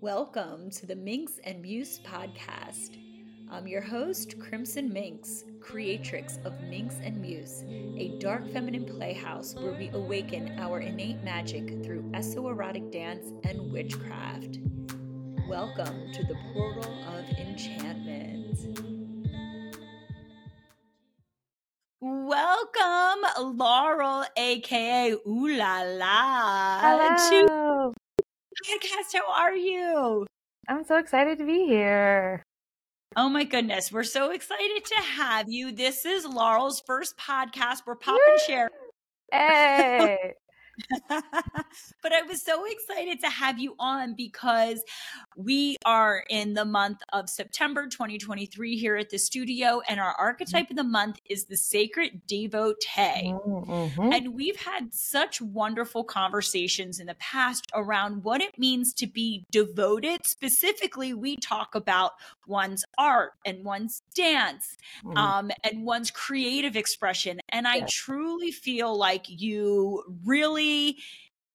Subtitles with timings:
[0.00, 2.96] Welcome to the Minx and Muse podcast.
[3.50, 9.72] I'm your host, Crimson Minx, creatrix of Minx and Muse, a dark feminine playhouse where
[9.72, 14.58] we awaken our innate magic through esoerotic dance and witchcraft.
[15.48, 18.58] Welcome to the portal of enchantment.
[22.00, 27.90] Welcome, Laurel, aka Ooh La La, Hello.
[27.90, 27.99] to
[28.70, 29.14] podcast.
[29.14, 30.26] How are you?
[30.68, 32.42] I'm so excited to be here.
[33.16, 35.72] Oh my goodness, we're so excited to have you.
[35.72, 37.78] This is Laurel's first podcast.
[37.86, 38.70] We're pop and share.
[39.32, 40.34] Hey.
[42.02, 44.82] but I was so excited to have you on because
[45.36, 50.70] we are in the month of September 2023 here at the studio, and our archetype
[50.70, 53.34] of the month is the sacred devotee.
[53.34, 54.12] Mhm.
[54.12, 59.44] And we've had such wonderful conversations in the past around what it means to be
[59.50, 60.20] devoted.
[60.26, 62.12] Specifically, we talk about
[62.46, 65.14] one's art and one's dance Mhm.
[65.16, 67.40] um, and one's creative expression.
[67.50, 67.86] And I Yeah.
[67.88, 70.69] truly feel like you really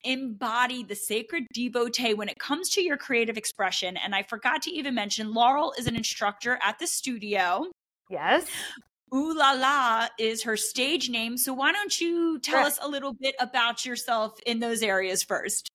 [0.04, 3.98] embody the sacred devotee when it comes to your creative expression.
[3.98, 7.66] And I forgot to even mention Laurel is an instructor at the studio.
[8.10, 8.48] Yes.
[9.14, 11.38] Ooh La La is her stage name.
[11.38, 12.68] So why don't you tell Right.
[12.68, 15.70] us a little bit about yourself in those areas first?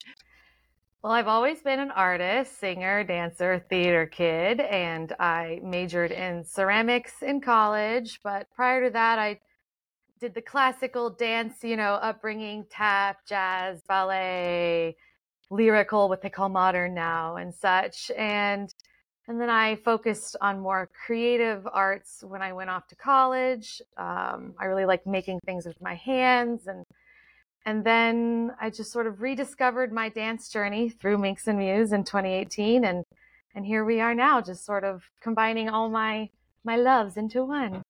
[1.02, 7.22] Well, I've always been an artist, singer, dancer, theater kid, and I majored in ceramics
[7.22, 8.20] in college.
[8.22, 9.40] But prior to that, I
[10.20, 14.96] did the classical dance, you know, upbringing, tap, jazz, ballet,
[15.50, 18.10] lyrical, what they call modern now, and such.
[18.16, 18.72] And
[19.26, 23.80] and then I focused on more creative arts when I went off to college.
[23.96, 26.84] Um, I really like making things with my hands and
[27.66, 32.04] and then I just sort of rediscovered my dance journey through Minx and Muse in
[32.04, 33.04] 2018, and
[33.54, 36.30] and here we are now, just sort of combining all my
[36.64, 37.82] my loves into one.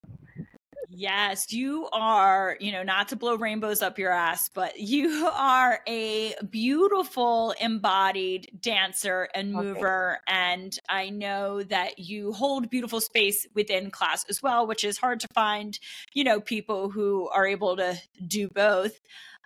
[0.92, 5.80] Yes, you are, you know, not to blow rainbows up your ass, but you are
[5.86, 9.68] a beautiful embodied dancer and Okay.
[9.68, 10.18] mover.
[10.26, 15.20] And I know that you hold beautiful space within class as well, which is hard
[15.20, 15.78] to find,
[16.12, 17.96] you know, people who are able to
[18.26, 18.98] do both.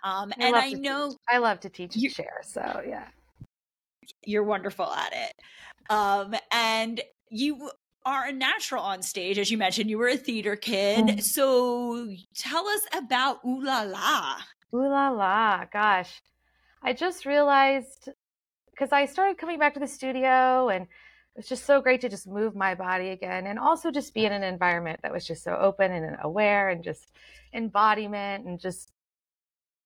[0.03, 1.17] Um, and I know teach.
[1.29, 3.07] I love to teach You- and share, so yeah.
[4.23, 5.33] you're wonderful at it.
[5.91, 7.69] Um, and you
[8.05, 9.89] are a natural on stage, as you mentioned.
[9.89, 11.23] You were a theater kid, Mhm.
[11.23, 14.37] so tell us about Ooh La La.
[14.73, 16.21] Ooh la la, gosh.
[16.83, 18.09] I just realized
[18.71, 22.09] because I started coming back to the studio and it was just so great to
[22.09, 25.43] just move my body again and also just be in an environment that was just
[25.43, 27.11] so open and aware and just
[27.53, 28.91] embodiment and just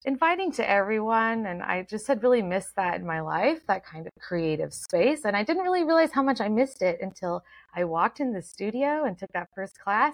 [0.06, 4.08] inviting to everyone and I just had really missed that in my life, that kind
[4.08, 7.44] of creative space and I didn't really realize how much I missed it until
[7.76, 10.14] I walked in the studio and took that first class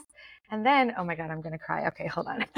[0.50, 1.88] and then oh my god, I'm going to cry.
[1.88, 2.46] Okay, hold on.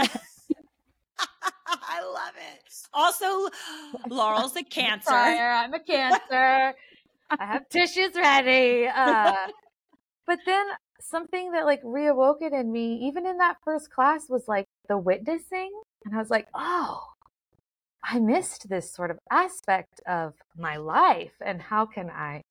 [1.67, 2.63] I love it.
[2.93, 3.49] Also,
[4.09, 5.11] Laurel's a cancer.
[5.11, 6.73] I'm a cancer.
[7.29, 8.87] I have tissues ready.
[8.87, 9.33] Uh,
[10.25, 10.65] but then
[11.01, 14.97] something that like reawoke it in me, even in that first class, was like the
[14.97, 15.71] witnessing.
[16.05, 17.03] And I was like, oh,
[18.09, 21.33] I missed this sort of aspect of my life.
[21.45, 22.43] And how can I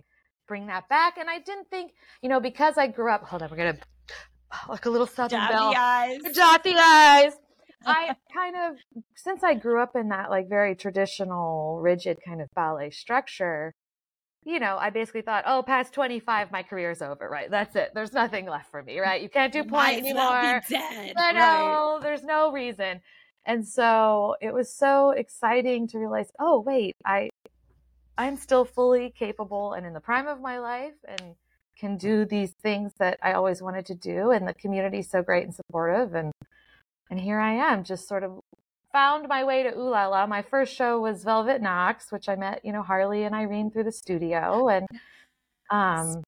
[0.47, 1.17] bring that back?
[1.17, 3.81] And I didn't think, you know, because I grew up, hold on, we're going to
[4.69, 5.71] like a little Southern belle.
[5.71, 6.19] the eyes.
[6.34, 7.33] Dot the eyes.
[7.87, 8.77] I kind of,
[9.15, 13.75] since I grew up in that like very traditional, rigid kind of ballet structure,
[14.45, 17.50] you know, I basically thought, oh, past 25, my career's over, right?
[17.50, 17.91] That's it.
[17.95, 19.21] There's nothing left for me, right?
[19.21, 20.62] You can't do pointe anymore.
[20.69, 21.15] be dead.
[21.16, 21.34] I right.
[21.34, 23.00] know, there's no reason.
[23.47, 27.31] And so it was so exciting to realize, oh, wait, I,
[28.19, 31.37] I'm still fully capable and in the prime of my life and
[31.79, 34.33] can do these things that I always wanted to do.
[34.33, 36.15] And the community is so great and supportive.
[36.15, 36.33] And,
[37.09, 38.41] and here I am, just sort of
[38.93, 40.27] found my way to Ooh La La.
[40.27, 43.84] My first show was Velvet Knox, which I met, you know, Harley and Irene through
[43.84, 44.69] the studio.
[44.69, 44.89] And,
[45.71, 46.25] um,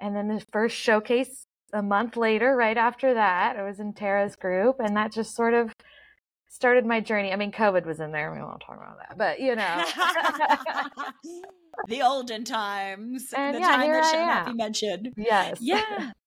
[0.00, 4.36] and then the first showcase a month later, right after that, I was in Tara's
[4.36, 5.74] group, and that just sort of
[6.48, 7.32] started my journey.
[7.32, 8.32] I mean, COVID was in there.
[8.32, 9.84] We won't talk about that, but you know.
[11.88, 13.32] the olden times.
[13.36, 15.12] And the yeah, time that shall not be mentioned.
[15.16, 15.58] yes.
[15.60, 16.12] Yeah.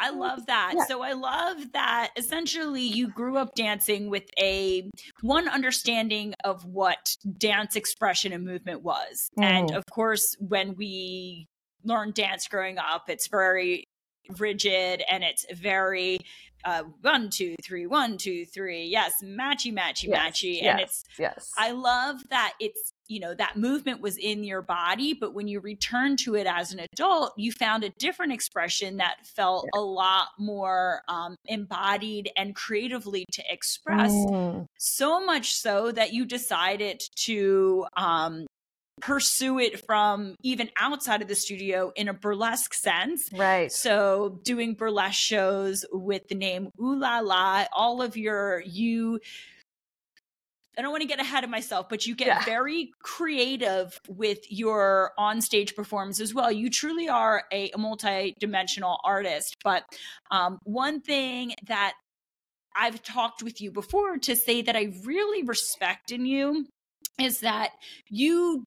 [0.00, 0.74] I love that.
[0.76, 0.84] Yeah.
[0.84, 4.88] So I love that essentially you grew up dancing with a
[5.22, 9.28] one understanding of what dance expression and movement was.
[9.36, 9.76] And Mhm.
[9.76, 11.48] of course, when we
[11.82, 13.87] learn dance growing up, it's very
[14.38, 16.18] rigid and it's very
[16.64, 18.84] uh one, two, three, one, two, three.
[18.84, 20.60] Yes, matchy, matchy, Yes, matchy.
[20.60, 21.52] yes, And it's yes.
[21.56, 25.60] I love that it's you know that movement was in your body but when you
[25.60, 29.80] returned to it as an adult you found a different expression that felt yeah.
[29.80, 34.66] a lot more um, embodied and creatively to express mm.
[34.78, 38.46] so much so that you decided to um,
[39.00, 43.28] pursue it from even outside of the studio in a burlesque sense.
[43.32, 43.70] Right.
[43.70, 49.20] So doing burlesque shows with the name Ooh La La, all of your you
[50.76, 52.44] I don't want to get ahead of myself, but you get yeah.
[52.44, 56.52] very creative with your on-stage performance as well.
[56.52, 59.56] You truly are a, a multi-dimensional artist.
[59.64, 59.82] But
[60.30, 61.94] um, one thing that
[62.76, 66.66] I've talked with you before to say that I really respect in you
[67.18, 67.70] is that
[68.08, 68.62] you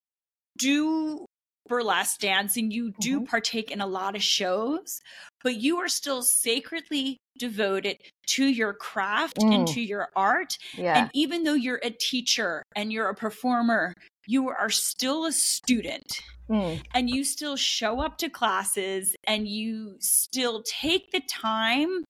[0.58, 1.26] do
[1.68, 3.26] burlesque dance and you do mm-hmm.
[3.26, 5.00] partake in a lot of shows,
[5.44, 9.56] but you are still sacredly devoted to your craft mm.
[9.56, 10.58] and to your art.
[10.78, 11.04] Yeah.
[11.04, 13.94] And even though you're a teacher and you're a performer,
[14.28, 16.22] you are still a student.
[16.50, 16.82] Mm.
[16.94, 22.04] And you still show up to classes and you still take the time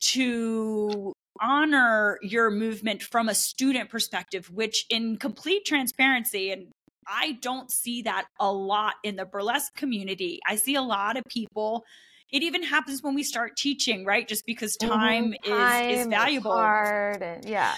[0.00, 6.68] to honor your movement from a student perspective, which, in complete transparency, and
[7.08, 10.40] I don't see that a lot in the burlesque community.
[10.46, 11.84] I see a lot of people.
[12.32, 14.26] It even happens when we start teaching, right?
[14.26, 15.52] Just because time, mm-hmm.
[15.52, 16.52] time is is valuable.
[16.52, 17.74] hard and yeah.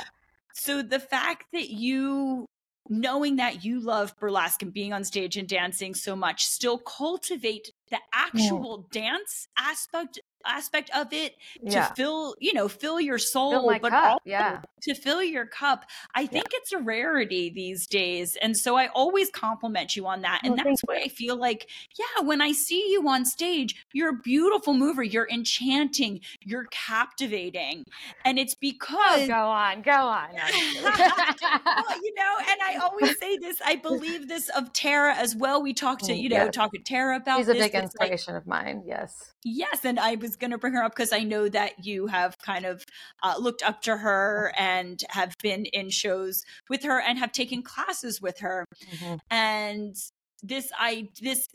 [0.55, 2.47] So the fact that you
[2.89, 7.71] knowing that you love burlesque and being on stage and dancing so much still cultivate
[7.91, 8.91] the actual mm.
[8.91, 11.87] dance aspect aspect of it yeah.
[11.87, 14.05] to fill you know fill your soul fill but cup.
[14.05, 14.61] also yeah.
[14.81, 16.59] to fill your cup i think yeah.
[16.61, 20.65] it's a rarity these days and so i always compliment you on that and well,
[20.65, 21.69] that's why i feel like
[21.99, 27.85] yeah when i see you on stage you're a beautiful mover you're enchanting you're captivating
[28.25, 30.29] and it's oh, because oh, go on go on
[30.83, 35.63] well, you know and i always say this i believe this of tara as well
[35.63, 36.51] we talked to mm, you know yeah.
[36.51, 40.15] talk to tara about She's a big inspiration like, of mine yes yes and i
[40.15, 42.85] was going to bring her up because I know that you have kind of
[43.23, 47.63] uh, looked up to her and have been in shows with her and have taken
[47.63, 48.65] classes with her.
[48.93, 49.15] Mm-hmm.
[49.31, 49.97] And
[50.43, 51.47] this, I, this,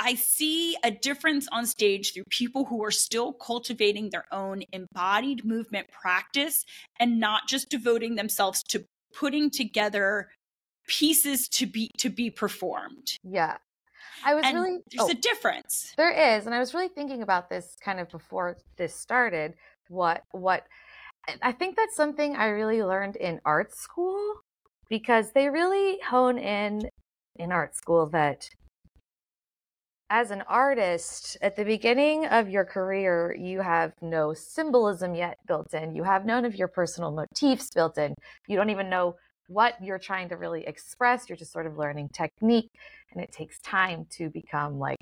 [0.00, 5.44] I see a difference on stage through people who are still cultivating their own embodied
[5.44, 6.64] movement practice
[6.98, 8.84] and not just devoting themselves to
[9.14, 10.28] putting together
[10.86, 13.16] pieces to be to be performed.
[13.24, 13.56] Yeah.
[14.24, 15.92] I was and really there's oh, a difference.
[15.96, 19.54] There is, and I was really thinking about this kind of before this started.
[19.88, 20.64] What what
[21.42, 24.34] I think that's something I really learned in art school
[24.88, 26.88] because they really hone in
[27.36, 28.48] in art school that
[30.08, 35.74] as an artist at the beginning of your career you have no symbolism yet built
[35.74, 38.14] in you have none of your personal motifs built in
[38.46, 39.16] you don't even know
[39.48, 41.28] what you're trying to really express.
[41.28, 42.70] You're just sort of learning technique,
[43.12, 44.98] and it takes time to become like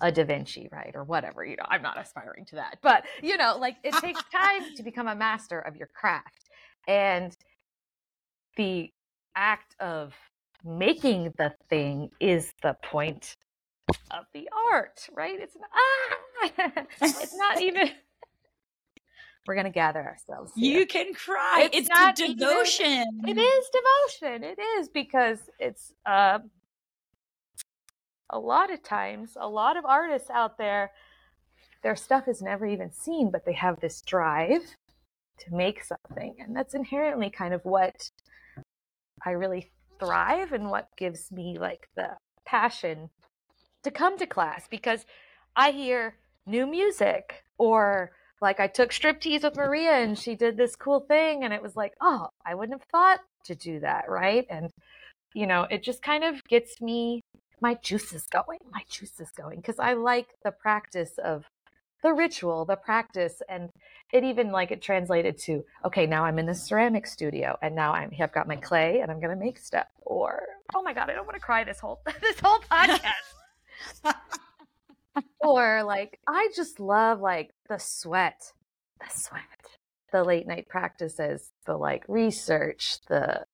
[0.00, 0.92] a Da Vinci, right?
[0.94, 1.44] Or whatever.
[1.44, 4.82] You know, I'm not aspiring to that, but you know, like it takes time to
[4.82, 6.48] become a master of your craft.
[6.86, 7.36] And
[8.56, 8.90] the
[9.34, 10.14] act of
[10.64, 13.36] making the thing is the point
[14.10, 15.38] of the art, right?
[15.40, 17.90] It's not, ah, it's not even
[19.46, 20.52] we're gonna gather ourselves.
[20.54, 20.80] Here.
[20.80, 21.68] You can cry.
[21.72, 23.04] It's, it's not devotion.
[23.24, 24.44] Even, it is devotion.
[24.44, 26.38] It is because it's uh,
[28.30, 30.92] a lot of times a lot of artists out there.
[31.82, 34.62] Their stuff is never even seen, but they have this drive
[35.38, 38.10] to make something, and that's inherently kind of what
[39.24, 42.10] I really thrive and what gives me like the
[42.44, 43.10] passion
[43.82, 45.06] to come to class because
[45.56, 50.76] I hear new music or like I took striptease with Maria and she did this
[50.76, 54.46] cool thing and it was like, oh, I wouldn't have thought to do that, right?
[54.50, 54.70] And
[55.34, 57.22] you know, it just kind of gets me
[57.60, 61.44] my juices going, my juices going because I like the practice of
[62.02, 63.70] the ritual, the practice, and
[64.12, 67.92] it even like it translated to okay, now I'm in the ceramic studio and now
[67.92, 69.86] I'm I've got my clay and I'm gonna make stuff.
[70.02, 70.42] Or
[70.74, 74.14] oh my god, I don't want to cry this whole this whole podcast.
[75.40, 78.52] or like I just love like the sweat,
[79.00, 79.42] the sweat,
[80.12, 83.46] the late night practices, the like research, the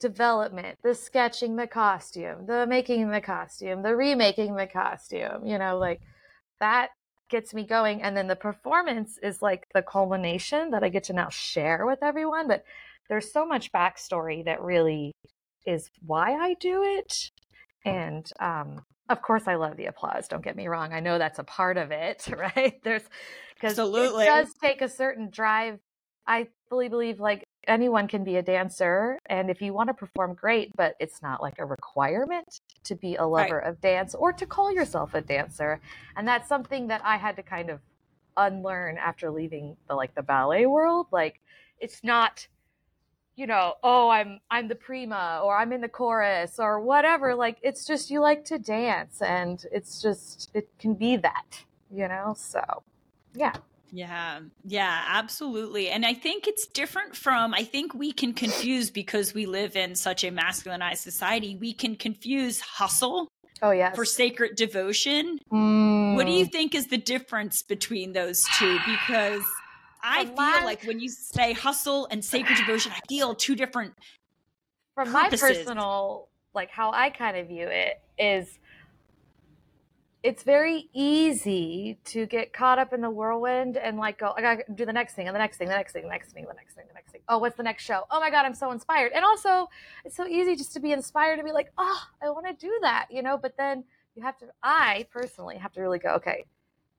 [0.00, 5.78] development, the sketching the costume, the making the costume, the remaking the costume, you know,
[5.78, 6.00] like
[6.58, 6.88] that
[7.30, 8.02] gets me going.
[8.02, 12.00] And then the performance is like the culmination that I get to now share with
[12.02, 12.48] everyone.
[12.48, 12.64] But
[13.08, 15.12] there's so much backstory that really
[15.64, 17.30] is why I do it.
[17.86, 20.28] And um, of course, I love the applause.
[20.28, 20.92] Don't get me wrong.
[20.92, 22.80] I know that's a part of it, right?
[22.82, 23.02] There's
[23.54, 25.78] because it does take a certain drive.
[26.26, 30.34] I fully believe, like anyone can be a dancer and if you want to perform
[30.34, 33.68] great but it's not like a requirement to be a lover right.
[33.68, 35.80] of dance or to call yourself a dancer
[36.16, 37.80] and that's something that i had to kind of
[38.36, 41.40] unlearn after leaving the like the ballet world like
[41.80, 42.46] it's not
[43.36, 47.58] you know oh i'm i'm the prima or i'm in the chorus or whatever like
[47.62, 51.64] it's just you like to dance and it's just it can be that
[51.94, 52.60] you know so
[53.34, 53.54] yeah
[53.92, 55.88] yeah, yeah, absolutely.
[55.88, 59.94] And I think it's different from, I think we can confuse because we live in
[59.94, 63.28] such a masculinized society, we can confuse hustle
[63.62, 66.14] oh yeah for sacred devotion mm.
[66.14, 66.52] what do you mm.
[66.52, 69.42] think is the difference between those two because
[70.06, 73.92] i feel like when you say hustle and sacred devotion i feel two different
[74.94, 75.42] from purposes.
[75.42, 78.58] my personal like how i kind of view it is
[80.26, 84.64] it's very easy to get caught up in the whirlwind and like go, I gotta
[84.74, 86.54] do the next thing and the next thing, the next thing, the next thing, the
[86.54, 87.20] next thing, the next thing.
[87.28, 88.02] Oh, what's the next show?
[88.10, 89.12] Oh my God, I'm so inspired.
[89.14, 89.68] And also,
[90.04, 92.76] it's so easy just to be inspired and be like, oh, I want to do
[92.82, 93.38] that, you know?
[93.38, 93.84] But then
[94.16, 96.44] you have to, I personally have to really go, okay,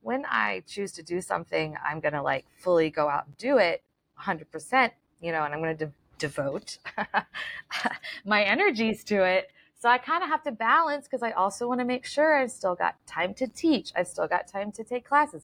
[0.02, 3.58] when I choose to do something, I'm going to like fully go out and do
[3.58, 3.84] it
[4.22, 6.80] 100%, you know, and I'm going to de- devote
[8.26, 11.82] my energies to it so I kind of have to balance because I also want
[11.82, 13.92] to make sure I've still got time to teach.
[13.96, 15.44] I've still got time to take classes,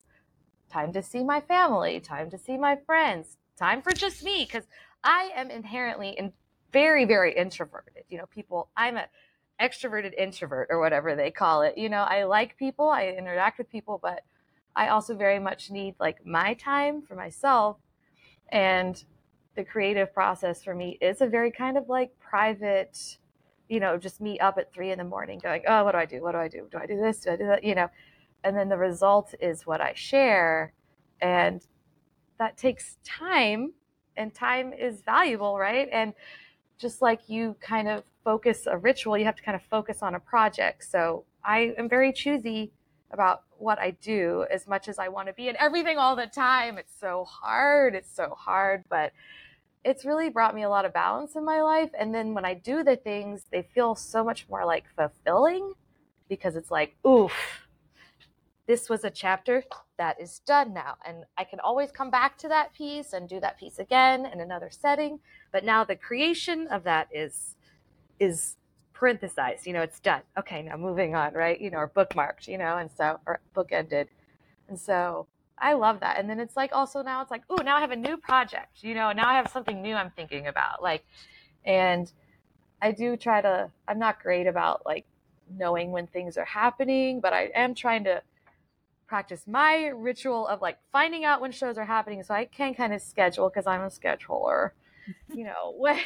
[0.71, 4.67] time to see my family, time to see my friends, time for just me because
[5.03, 6.33] I am inherently in
[6.71, 8.05] very, very introverted.
[8.09, 9.05] You know, people, I'm a
[9.61, 11.77] extroverted introvert or whatever they call it.
[11.77, 14.23] You know, I like people, I interact with people, but
[14.75, 17.77] I also very much need like my time for myself.
[18.49, 19.03] And
[19.55, 23.17] the creative process for me is a very kind of like private,
[23.69, 26.05] you know, just me up at three in the morning going, oh, what do I
[26.05, 26.21] do?
[26.21, 26.67] What do I do?
[26.71, 27.19] Do I do this?
[27.21, 27.63] Do I do that?
[27.63, 27.89] You know,
[28.43, 30.73] and then the result is what I share.
[31.21, 31.65] And
[32.39, 33.73] that takes time,
[34.17, 35.87] and time is valuable, right?
[35.91, 36.13] And
[36.77, 40.15] just like you kind of focus a ritual, you have to kind of focus on
[40.15, 40.83] a project.
[40.83, 42.71] So I am very choosy
[43.13, 46.27] about what I do as much as I want to be in everything all the
[46.27, 46.77] time.
[46.77, 47.95] It's so hard.
[47.95, 49.13] It's so hard, but
[49.85, 51.91] it's really brought me a lot of balance in my life.
[51.97, 55.73] And then when I do the things, they feel so much more like fulfilling
[56.27, 57.33] because it's like, oof,
[58.65, 59.63] this was a chapter
[59.97, 60.95] that is done now.
[61.05, 64.39] And I can always come back to that piece and do that piece again in
[64.39, 65.19] another setting.
[65.51, 67.55] But now the creation of that is
[68.19, 68.55] is
[69.03, 70.21] parenthesized, you know, it's done.
[70.37, 71.59] Okay, now moving on, right?
[71.59, 74.07] You know, or bookmarked, you know, and so or book ended.
[74.69, 76.19] And so I love that.
[76.19, 78.83] And then it's like also now it's like, oh, now I have a new project,
[78.83, 80.81] you know, now I have something new I'm thinking about.
[80.81, 81.03] Like,
[81.65, 82.11] and
[82.81, 85.05] I do try to, I'm not great about like
[85.57, 88.21] knowing when things are happening, but I am trying to
[89.07, 92.93] practice my ritual of like finding out when shows are happening so I can kind
[92.93, 94.71] of schedule because I'm a scheduler,
[95.33, 95.99] you know, when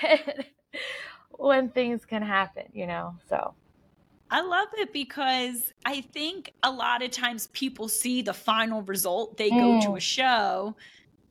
[1.38, 3.16] when things can happen, you know.
[3.30, 3.54] So
[4.30, 9.38] I love it because I think a lot of times people see the final result.
[9.38, 10.02] They go to a mm.
[10.02, 10.76] show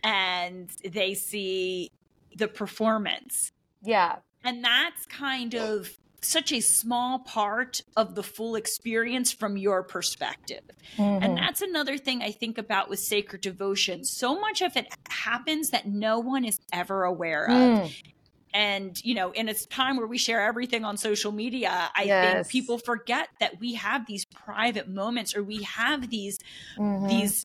[0.03, 1.91] and they see
[2.37, 3.53] the performance.
[3.83, 4.17] Yeah.
[4.45, 5.91] And that's kind of
[6.23, 10.63] such a small part of the full experience from your perspective.
[10.97, 11.23] Mm-hmm.
[11.23, 14.05] And that's another thing I think about with sacred devotion.
[14.05, 17.53] So much of it happens that no one is ever aware of.
[17.53, 17.93] Mm
[18.57, 22.35] and you know in a time where we share everything on social media i yes.
[22.35, 26.39] think people forget that we have these private moments or we have these
[26.79, 27.07] mm-hmm.
[27.07, 27.45] these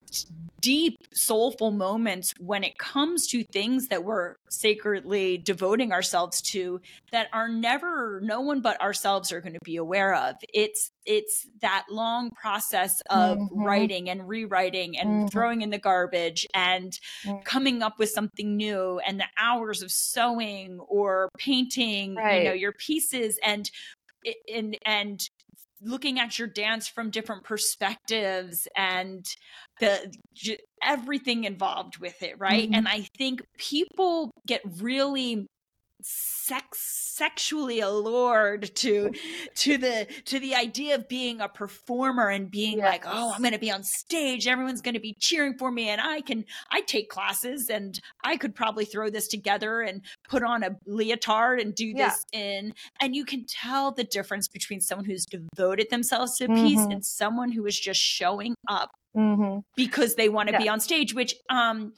[0.61, 6.79] deep soulful moments when it comes to things that we're sacredly devoting ourselves to
[7.11, 11.47] that are never no one but ourselves are going to be aware of it's it's
[11.61, 13.63] that long process of mm-hmm.
[13.63, 15.27] writing and rewriting and mm-hmm.
[15.27, 17.41] throwing in the garbage and mm-hmm.
[17.43, 21.00] coming up with something new and the hours of sewing or
[21.37, 22.39] painting right.
[22.39, 23.69] you know your pieces and
[24.53, 25.29] and and
[25.83, 29.25] looking at your dance from different perspectives and
[29.79, 30.13] the
[30.83, 32.75] everything involved with it right mm-hmm.
[32.75, 35.47] and i think people get really
[36.03, 39.11] sex sexually allured to
[39.55, 42.85] to the to the idea of being a performer and being yes.
[42.85, 45.89] like oh i'm going to be on stage everyone's going to be cheering for me
[45.89, 50.43] and i can i take classes and i could probably throw this together and put
[50.43, 52.09] on a leotard and do yeah.
[52.09, 56.47] this in and you can tell the difference between someone who's devoted themselves to a
[56.47, 56.91] piece mm-hmm.
[56.91, 59.59] and someone who is just showing up Mm-hmm.
[59.75, 60.59] because they want to yeah.
[60.59, 61.91] be on stage which um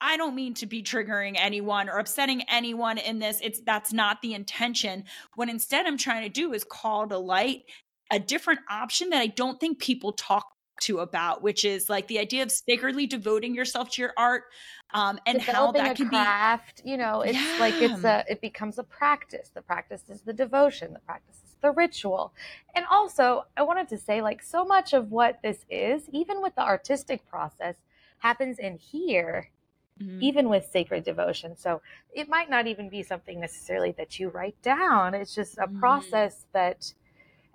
[0.00, 3.40] I don't mean to be triggering anyone or upsetting anyone in this.
[3.42, 5.04] It's that's not the intention.
[5.34, 7.64] What instead I'm trying to do is call to light
[8.10, 10.46] a different option that I don't think people talk
[10.82, 14.44] to about, which is like the idea of sacredly devoting yourself to your art
[14.92, 18.82] um, and how that can craft, you know, it's like it's a it becomes a
[18.82, 19.50] practice.
[19.54, 22.32] The practice is the devotion, the practice is the ritual.
[22.74, 26.54] And also, I wanted to say like so much of what this is, even with
[26.54, 27.76] the artistic process,
[28.18, 29.50] happens in here
[30.00, 30.18] Mhm.
[30.20, 31.56] even with sacred devotion.
[31.56, 31.82] So
[32.14, 35.14] it might not even be something necessarily that you write down.
[35.14, 35.78] It's just a Mm.
[35.78, 36.92] process that,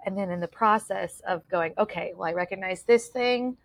[0.06, 3.58] and then in the process of going, okay, well, I recognize this thing,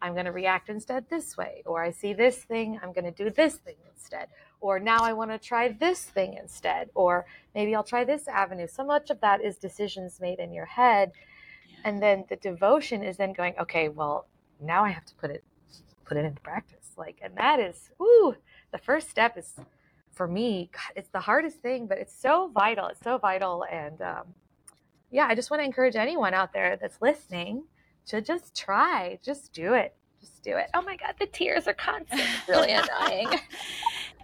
[0.00, 1.62] I'm going to react instead this way.
[1.64, 4.28] Or I see this thing, I'm going to do this thing instead.
[4.60, 6.90] Or now I want to try this thing instead.
[6.94, 7.24] Or
[7.54, 8.66] maybe I'll try this avenue.
[8.66, 11.12] So much of that is decisions made in your head.
[11.68, 11.76] Yeah.
[11.84, 14.26] And then the devotion is then going, okay, well,
[14.60, 15.44] now I have to put it
[16.04, 16.81] put it into practice.
[16.96, 18.36] Like, and that is, woo,
[18.72, 19.54] the first step is
[20.12, 22.86] for me, God, it's the hardest thing, but it's so vital.
[22.88, 23.64] It's so vital.
[23.70, 24.34] And um,
[25.10, 27.64] yeah, I just want to encourage anyone out there that's listening
[28.06, 29.94] to just try, just do it.
[30.20, 30.68] Just do it.
[30.74, 32.22] Oh my God, the tears are constant.
[32.48, 33.28] Really annoying.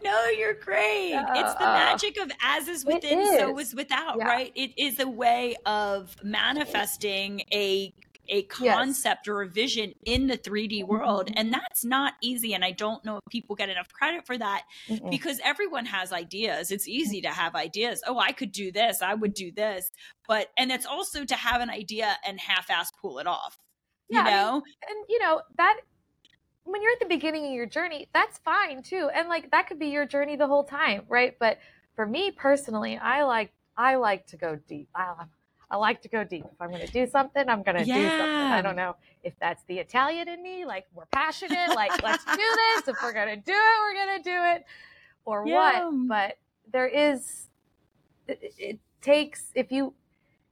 [0.05, 1.11] No, you're great.
[1.13, 3.69] it's the Uh, magic of as is it within, so is.
[3.71, 4.29] is without, Yeah.
[4.29, 4.53] right?
[4.55, 7.93] It is a way of manifesting a
[8.29, 8.77] a Yes.
[8.77, 11.29] concept or a vision in the 3D world.
[11.29, 11.35] Mhm.
[11.37, 12.55] And that's not easy.
[12.55, 15.11] And I don't know if people get enough credit for that Mm-mm.
[15.11, 16.71] because everyone has ideas.
[16.71, 18.03] It's easy to have ideas.
[18.07, 19.03] Oh, I could do this.
[19.03, 19.91] I would do this.
[20.27, 23.59] But, and it's also to have an idea and half ass pull it off.
[24.09, 24.55] Yeah, you I mean, know?
[24.89, 25.81] and you know that
[26.65, 29.79] when you're at the beginning of your journey that's fine too and like that could
[29.79, 31.59] be your journey the whole time right but
[31.97, 35.25] for me personally i like i like to go deep i,
[35.71, 36.45] I like to go deep.
[36.51, 38.47] If i'm going to do something i'm going to do something.
[38.51, 42.33] I don't know if that's the italian in me like we're passionate like let's do
[42.37, 42.89] this.
[42.89, 44.65] If we're going to do it we're going to do it.
[45.25, 45.55] Or Yeah.
[45.55, 46.39] what but
[46.73, 47.49] there is
[48.27, 49.95] it, it takes if you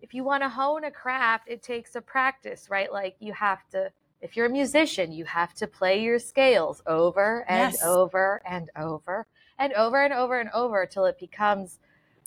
[0.02, 2.92] if you want to hone a craft it takes a practice right?
[2.92, 7.44] Like you have to if you're a musician you have to play your scales over
[7.48, 7.82] and Yes.
[7.82, 9.26] over and over
[9.58, 11.78] and over and over and over till it becomes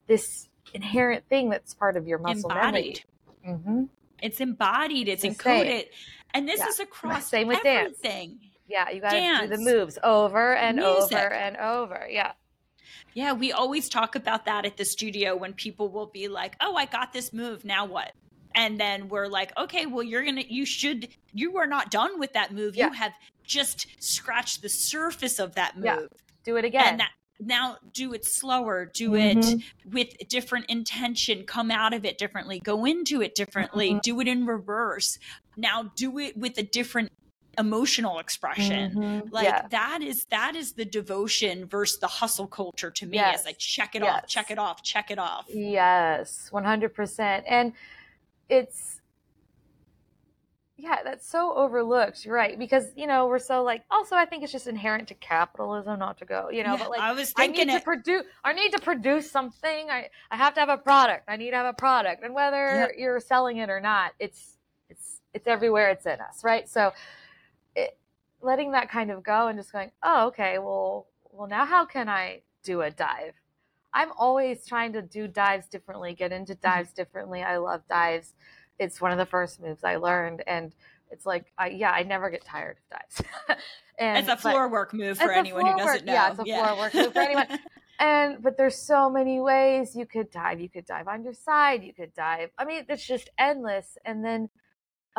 [0.07, 3.03] this inherent thing that's part of your muscle Embodied.
[3.43, 3.83] memory hmm
[4.21, 5.65] It's embodied, it's It's same.
[5.65, 5.85] encoded.
[6.33, 6.67] And this Yeah.
[6.67, 7.97] is across Same with dance.
[8.03, 8.39] everything.
[8.67, 11.17] yeah you got to do the moves over and Music.
[11.17, 12.33] over and over yeah
[13.13, 16.75] Yeah, we always talk about that at the studio when people will be like, "Oh,
[16.75, 17.65] I got this move.
[17.65, 18.11] Now what?"
[18.55, 22.33] And then we're like, "Okay, well, you're gonna, you should, you are not done with
[22.33, 22.75] that move.
[22.75, 22.87] Yeah.
[22.87, 25.97] You have just scratched the surface of that move, Yeah.
[26.45, 29.59] do it again and that now do it slower, do Mhm.
[29.59, 34.01] it with different intention, come out of it differently, go into it differently, Mhm.
[34.01, 35.17] do it in reverse.
[35.57, 37.11] Now do it with a different
[37.57, 39.31] emotional expression." Mhm.
[39.31, 39.67] like yeah.
[39.69, 43.39] that is that is the devotion versus the hustle culture to me Yes.
[43.39, 47.43] it's like check it off check it off check it off Yes, 100%.
[47.47, 47.73] And
[48.49, 48.98] it's,
[50.81, 52.25] yeah, that's so overlooked.
[52.25, 52.57] You're right.
[52.57, 56.17] Because, you know, we're so like, also, I think it's just inherent to capitalism not
[56.19, 57.83] to go, you know, Yeah, but like, i was thinking, I need thinking to it
[57.83, 59.89] produce, I need to produce something.
[59.89, 61.25] I, I have to have a product.
[61.27, 62.23] I need to have a product.
[62.23, 62.91] And whether Yep.
[62.97, 64.57] you're selling it or not, it's,
[64.89, 65.89] it's, it's everywhere.
[65.89, 66.43] It's in us.
[66.43, 66.67] Right.
[66.69, 66.93] So
[67.75, 67.97] it,
[68.41, 72.09] letting that kind of go and just going, oh, okay, well, well, now how can
[72.09, 73.33] I do a dive?
[73.93, 76.61] I'm always trying to do dives differently, get into Mm-hmm.
[76.67, 77.41] dives differently.
[77.43, 78.33] I love dives.
[78.79, 80.73] It's one of the first moves I learned, and
[81.11, 83.59] it's like, I, yeah, I never get tired of dives.
[83.99, 86.45] and it's a floor work move for anyone who doesn't work- know Yeah, it's a
[86.45, 87.59] floor work move for anyone.
[87.99, 90.61] And but there's so many ways you could dive.
[90.61, 91.83] You could dive on your side.
[91.83, 92.49] You could dive.
[92.57, 93.97] I mean, it's just endless.
[94.05, 94.49] And then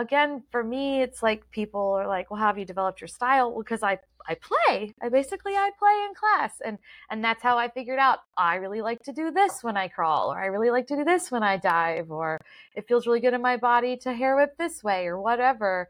[0.01, 3.63] again, for me, it's like people are like, "Well, have you developed your style?" Well,
[3.63, 4.95] because I I play.
[5.03, 6.79] I basically I play in class, and
[7.11, 10.33] and that's how I figured out I really like to do this when I crawl,
[10.33, 12.39] or I really like to do this when I dive, or
[12.75, 15.89] it feels really good in my body to hair whip this way, or whatever.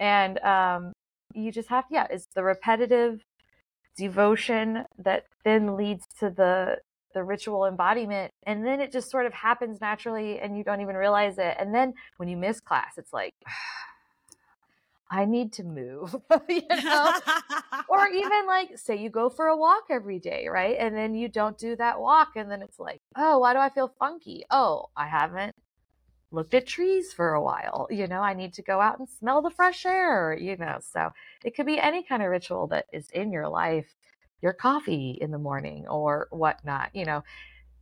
[0.00, 0.92] And um,
[1.34, 3.24] you just have, yeah, it's the repetitive
[3.96, 6.78] devotion that then leads to the
[7.16, 10.94] the ritual embodiment and then it just sort of happens naturally and you don't even
[10.96, 11.56] realize it.
[11.58, 13.34] And then when you miss class it's like
[15.10, 16.14] i need to move
[16.48, 17.14] you know?
[17.88, 20.76] Or even like say you go for a walk every day right?
[20.78, 23.70] And then you don't do that walk and then it's like oh why do i
[23.70, 24.44] feel funky?
[24.50, 25.54] Oh i haven't
[26.30, 27.88] looked at trees for a while.
[27.90, 30.80] You know i need to go out and smell the fresh air you know?
[30.82, 33.94] So it could be any kind of ritual that is in your life
[34.42, 37.22] your coffee in the morning or whatnot you know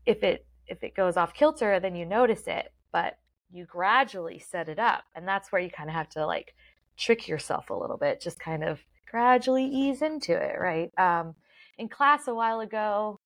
[0.07, 3.19] if it if it goes off kilter then you notice it but
[3.53, 6.55] you gradually set it up and that's where you kind of have to like
[6.97, 11.35] trick yourself a little bit just kind of gradually ease into it right um
[11.79, 13.21] in class a while ago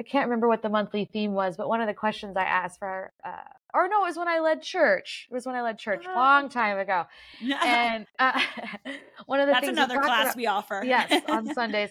[0.00, 2.78] I can't remember what the monthly theme was, but one of the questions I asked
[2.78, 3.32] for, uh,
[3.74, 5.28] or no, it was when I led church.
[5.30, 7.04] It was when I led church a long time ago.
[7.62, 8.40] and uh,
[9.26, 10.82] one of the That's things another class about, we offer.
[10.86, 11.90] yes, on Sundays.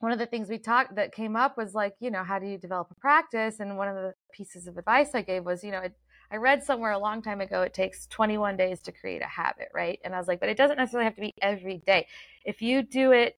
[0.00, 2.46] One of the things we talked that came up was like, you know, how do
[2.46, 3.60] you develop a practice?
[3.60, 5.94] And one of the pieces of advice I gave was, you know, it,
[6.30, 9.68] I read somewhere a long time ago it takes 21 days to create a habit,
[9.74, 10.00] right?
[10.04, 12.06] And I was like, but it doesn't necessarily have to be every day.
[12.44, 13.36] If you do it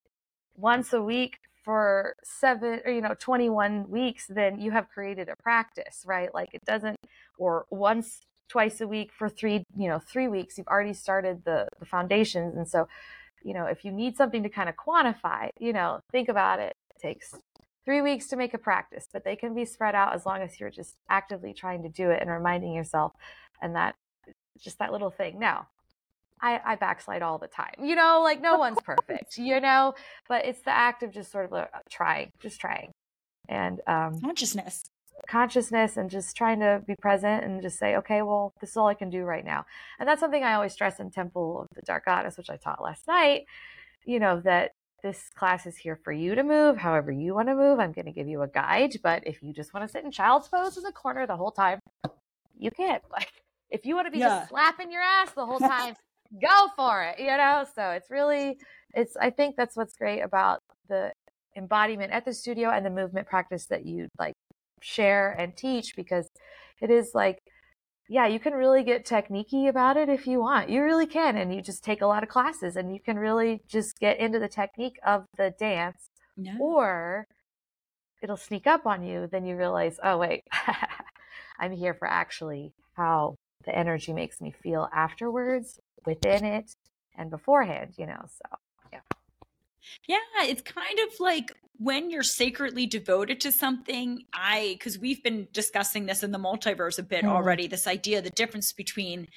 [0.57, 5.37] once a week for seven or you know 21 weeks then you have created a
[5.37, 6.97] practice right like it doesn't
[7.39, 11.69] or once twice a week for three you know three weeks you've already started the
[11.79, 12.89] the foundations and so
[13.45, 16.77] you know if you need something to kind of quantify you know think about it
[16.95, 17.35] it takes
[17.85, 20.59] three weeks to make a practice but they can be spread out as long as
[20.59, 23.13] you're just actively trying to do it and reminding yourself
[23.61, 23.95] and that
[24.61, 25.67] just that little thing now
[26.43, 27.75] I, I backslide all the time.
[27.81, 29.95] You know, like no one's perfect, you know,
[30.29, 32.93] but it's the act of just sort of uh, trying, just trying.
[33.49, 34.83] And um, consciousness.
[35.29, 38.89] Consciousness and just trying to be present and just say, okay, well, this is all
[38.89, 39.65] I can do right now.
[39.99, 42.83] And that's something I always stress in Temple of the Dark Goddess, which I taught
[42.83, 43.45] last night,
[44.05, 44.73] you know, that
[45.03, 47.81] this class is here for you to move however you want to move.
[47.81, 50.13] I'm going to give you a guide, but if you just want to sit in
[50.13, 51.81] child's pose in the corner the whole time,
[52.59, 53.03] you can't.
[53.13, 53.33] Like,
[53.71, 54.41] if you want to be yeah.
[54.41, 55.95] just slapping your ass the whole time,
[56.41, 57.65] go for it, you know?
[57.75, 58.59] So it's really,
[58.95, 61.13] it's, I think that's what's great about the
[61.57, 64.35] embodiment at the studio and the movement practice that you like
[64.83, 66.29] share and teach because
[66.81, 67.39] it is like,
[68.09, 70.69] yeah, you can really get techniquey about it if you want.
[70.69, 71.37] You really can.
[71.37, 74.39] And you just take a lot of classes and you can really just get into
[74.39, 76.11] the technique of the dance.
[76.37, 76.57] Yeah.
[76.61, 77.27] Or
[78.23, 79.29] it'll sneak up on you.
[79.31, 80.43] Then you realize, oh, wait,
[81.59, 86.75] I'm here for actually how the energy makes me feel afterwards within it
[87.17, 88.25] and beforehand, you know.
[88.27, 88.59] So,
[90.07, 90.17] yeah.
[90.41, 94.25] It's kind of like when you're sacredly devoted to something.
[94.33, 97.29] I, because we've been discussing this in the multiverse a bit mm.
[97.29, 99.29] already, this idea, of the difference between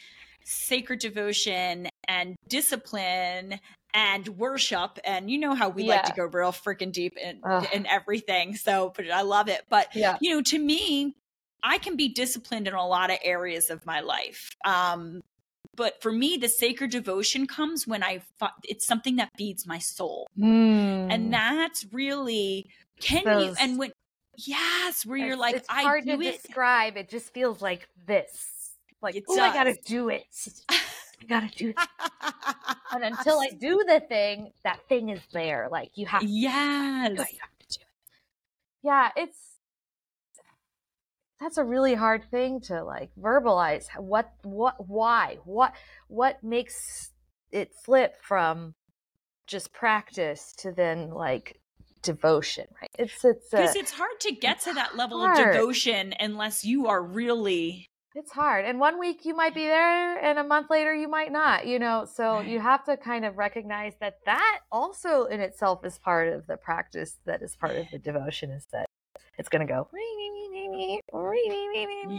[0.46, 3.60] sacred devotion and discipline
[3.96, 5.96] and worship and you know how we yeah.
[5.96, 7.42] like to go real freaking deep in,
[7.74, 10.18] in everything so but i love it but yeah.
[10.22, 11.16] you know to me
[11.64, 15.22] i can be disciplined in a lot of areas of my life um
[15.76, 18.22] but for me the sacred devotion comes when i
[18.64, 21.14] it's something that feeds my soul mm.
[21.14, 22.68] and that's really
[23.00, 23.92] can Those, you and when
[24.38, 26.42] yes where you're like it's hard I to it.
[26.42, 30.26] describe it just feels like this like oh i gotta do it
[31.22, 31.78] I gotta do it.
[32.92, 35.68] and until I do the thing, that thing is there.
[35.72, 37.12] Like you have to yes.
[37.12, 37.88] You have to do it.
[38.84, 39.38] Yeah, it's
[41.40, 45.74] that's a really hard thing to like verbalize what what why what
[46.08, 47.12] what makes
[47.52, 48.74] it flip from
[49.48, 51.60] just practice to then like
[52.02, 55.40] devotion right it's it's because it's hard to get to that level hard.
[55.40, 60.18] of devotion unless you are really it's hard and one week you might be there
[60.20, 62.48] and a month later you might not you know so right.
[62.48, 66.56] you have to kind of recognize that that also in itself is part of the
[66.56, 68.86] practice that is part of the devotion is that
[69.38, 69.88] it's going to go.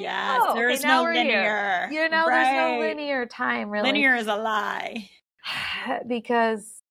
[0.00, 1.88] Yes, oh, there's okay, no linear.
[1.88, 1.88] Here.
[1.90, 2.44] You know, right.
[2.44, 3.92] there's no linear time really.
[3.92, 5.08] Linear is a lie.
[6.06, 6.82] because,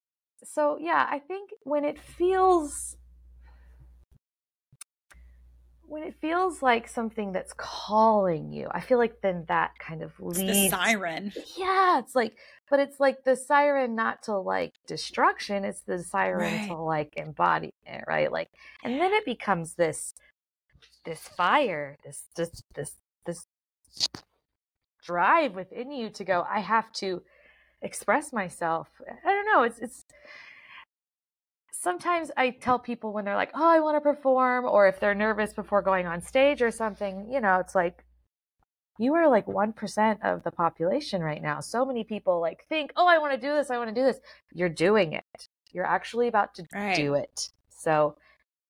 [0.43, 2.97] so yeah, I think when it feels
[5.87, 10.11] when it feels like something that's calling you, I feel like then that kind of
[10.19, 10.39] leads.
[10.39, 11.31] It's the siren.
[11.57, 12.37] Yeah, it's like,
[12.69, 15.63] but it's like the siren not to like destruction.
[15.63, 16.67] It's the siren right.
[16.69, 18.31] to like embody it, right?
[18.31, 18.49] Like,
[18.83, 20.13] and then it becomes this,
[21.05, 22.91] this fire, this, this, this,
[23.25, 23.45] this
[25.05, 26.45] drive within you to go.
[26.49, 27.21] I have to
[27.81, 28.89] express myself.
[29.25, 29.63] I don't know.
[29.63, 30.05] It's it's
[31.71, 35.15] sometimes I tell people when they're like, "Oh, I want to perform," or if they're
[35.15, 38.03] nervous before going on stage or something, you know, it's like
[38.97, 41.59] you are like 1% of the population right now.
[41.59, 43.69] So many people like think, "Oh, I want to do this.
[43.69, 44.19] I want to do this."
[44.51, 45.49] You're doing it.
[45.71, 46.95] You're actually about to right.
[46.95, 47.49] do it.
[47.69, 48.15] So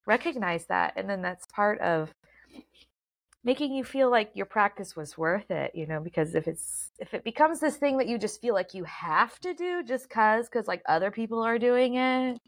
[0.06, 2.14] recognize that and then that's part of
[3.46, 7.14] making you feel like your practice was worth it you know because if it's if
[7.14, 10.48] it becomes this thing that you just feel like you have to do just cuz
[10.48, 12.40] cuz like other people are doing it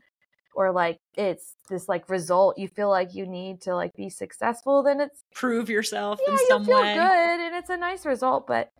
[0.58, 4.82] or like it's this like result you feel like you need to like be successful,
[4.82, 6.94] then it's prove yourself yeah, in some feel way.
[6.94, 8.72] good and it's a nice result, but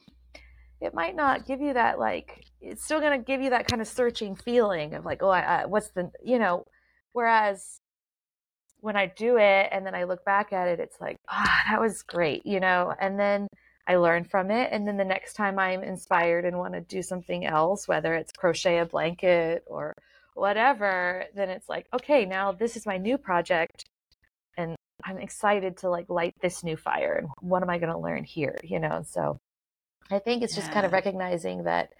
[0.80, 3.80] it might not give you that like it's still going to give you that kind
[3.80, 6.66] of searching feeling of like oh I, I, what's the you know
[7.12, 7.80] whereas
[8.80, 11.70] when I do it and then I look back at it it's like ah oh,
[11.70, 13.48] that was great you know and then
[13.86, 17.02] I learn from it and then the next time I'm inspired and want to do
[17.02, 19.94] something else whether it's crochet a blanket or
[20.38, 23.84] whatever, then it's like, okay, now this is my new project
[24.56, 27.98] and I'm excited to like light this new fire and what am I going to
[27.98, 29.02] learn here, you know?
[29.06, 29.38] So
[30.10, 31.90] I think it's just kind of recognizing that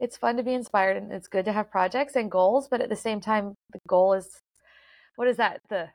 [0.00, 2.88] it's fun to be inspired and it's good to have projects and goals, but at
[2.88, 4.40] the same time, the goal is
[5.18, 5.60] what is that?
[5.68, 5.88] The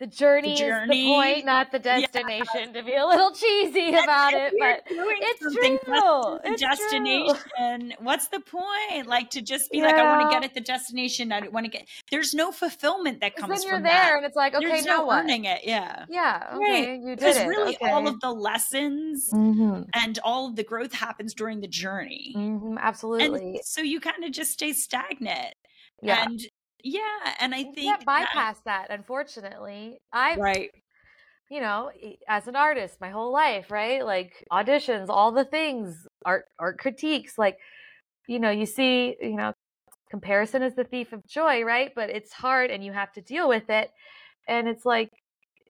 [0.00, 2.06] the journey, is the point, not the Yeah.
[2.10, 2.72] destination.
[2.72, 6.38] To be a little cheesy And about it, but it's true.
[6.42, 7.26] the It's true.
[7.28, 7.94] destination.
[8.00, 9.06] What's the point?
[9.06, 11.30] Like to just be like, I want to get at the destination.
[11.32, 11.86] I want to get.
[12.10, 14.16] There's no fulfillment that comes then you're from there, that.
[14.16, 15.22] and it's like, okay, There's now no what?
[15.24, 15.60] earning it.
[15.64, 16.06] Yeah.
[16.08, 16.88] Yeah, Right.
[17.00, 17.46] you did Because it.
[17.46, 17.92] really, okay.
[17.92, 22.32] all of the lessons hmm and all of the growth happens during the journey.
[22.34, 23.60] hmm And absolutely.
[23.62, 25.54] so you kind of just stay stagnant.
[26.02, 26.24] Yeah.
[26.24, 26.40] And
[26.82, 30.00] yeah, and I You think can't bypass that, unfortunately.
[30.12, 30.70] I, right.
[31.50, 31.90] you know,
[32.28, 34.04] as an artist, my whole life, right?
[34.04, 37.36] Like auditions, all the things, art, art critiques.
[37.38, 37.58] Like,
[38.28, 39.54] you know, you see, you know,
[40.10, 41.92] comparison is the thief of joy, right?
[41.94, 43.92] But it's hard, and you have to deal with it.
[44.48, 45.10] And it's like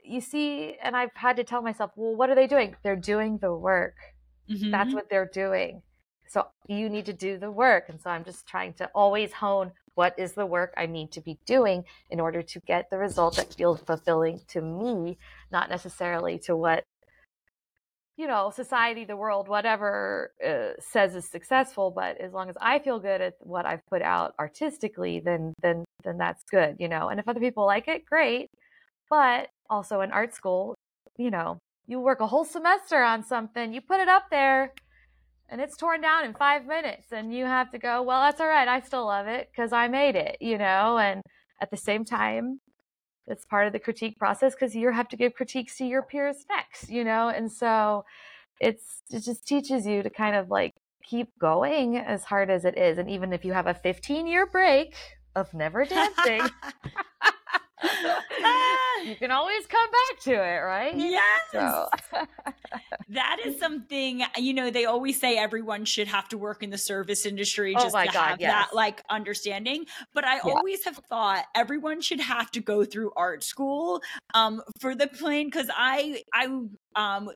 [0.05, 2.77] you see, and I've had to tell myself, well, what are they doing?
[2.85, 3.97] They're doing the work.
[4.73, 4.95] That's Mhm.
[4.95, 5.83] what they're doing.
[6.33, 7.91] So you need to do the work.
[7.91, 11.21] And so I'm just trying to always hone what is the work I need to
[11.21, 15.19] be doing in order to get the result that feels fulfilling to me,
[15.51, 16.85] not necessarily to what
[18.19, 21.91] you know society the world whatever uh, says is successful.
[21.91, 25.85] But as long as i feel good at what i've put out artistically then then
[26.05, 27.09] then that's good you know.
[27.09, 28.49] And if other people like it great.
[29.11, 30.75] But also in art school
[31.19, 34.73] you know you work a whole semester on something you put it up there
[35.53, 38.49] and it's torn down in five minutes and you have to go well that's all
[38.49, 40.99] right i still love it because i made it you know?
[40.99, 41.23] And
[41.61, 42.61] at the same time
[43.27, 46.45] it's part of the critique process because you have to give critiques to your peers
[46.49, 47.29] next you know?
[47.29, 48.05] And so
[48.61, 50.73] it's it just teaches you to kind of like
[51.05, 54.47] keep going as hard as it is and even if you have a 15 year
[54.47, 54.95] break
[55.37, 56.49] of never dancing
[59.05, 61.43] you can always come back to it right Yes.
[61.53, 61.89] so
[63.09, 66.79] That is something, you know, they always say everyone should have to work in the
[66.79, 68.69] service industry Oh just my to God, have yes.
[68.69, 69.87] that like understanding.
[70.15, 70.55] But I Yeah.
[70.55, 74.01] always have thought everyone should have to go through art school
[74.35, 76.47] um for the plane because I I
[76.95, 77.31] um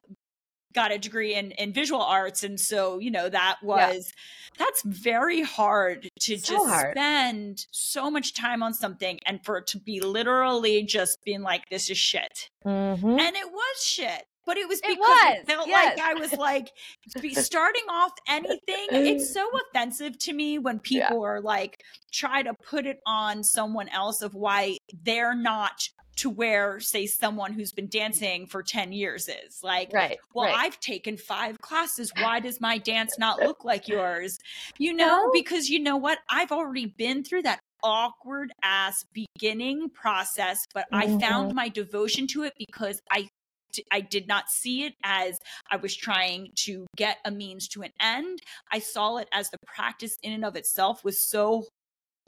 [0.76, 4.12] got a degree in in visual arts and so you know that was
[4.58, 6.92] that's very hard to So just hard.
[6.96, 11.62] spend so much time on something and for it to be literally just being like
[11.70, 13.18] this is shit Mhm.
[13.20, 15.98] and it was shit but it was because it, was, felt yes.
[15.98, 16.68] like i was like
[17.32, 21.08] starting off anything it's so offensive to me when Yeah.
[21.08, 26.30] people are like try to put it on someone else of why they're not to
[26.30, 30.54] where say someone who's been dancing for 10 years is like right well, right.
[30.56, 32.12] I've taken five classes.
[32.18, 34.38] Why does my dance not look like yours?
[34.78, 35.30] You know, No.
[35.32, 36.18] because you know what?
[36.28, 41.18] I've already been through that awkward ass beginning process, but I Mm-hmm.
[41.20, 43.28] found my devotion to it because i
[43.92, 45.38] I did not see it as
[45.70, 48.38] I was trying to get a means to an end.
[48.72, 51.66] I saw it as the practice in and of itself was so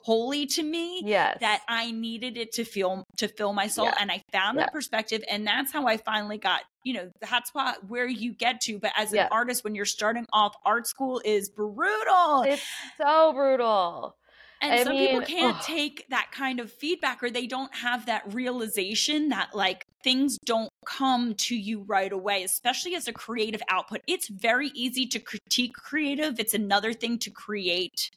[0.01, 3.97] holy to me yes that I needed it to feel to fill my soul Yeah.
[3.99, 4.63] and I found Yeah.
[4.63, 8.61] that perspective and that's how I finally got you know that's what where you get
[8.61, 9.23] to but as Yeah.
[9.23, 12.63] an artist when you're starting off art school is brutal it's
[12.97, 14.15] so brutal
[14.61, 15.63] and I some people can't ugh.
[15.63, 20.69] take that kind of feedback or they don't have that realization that like things don't
[20.85, 25.73] come to you right away especially as a creative output it's very easy to critique
[25.73, 28.09] creative it's another thing to create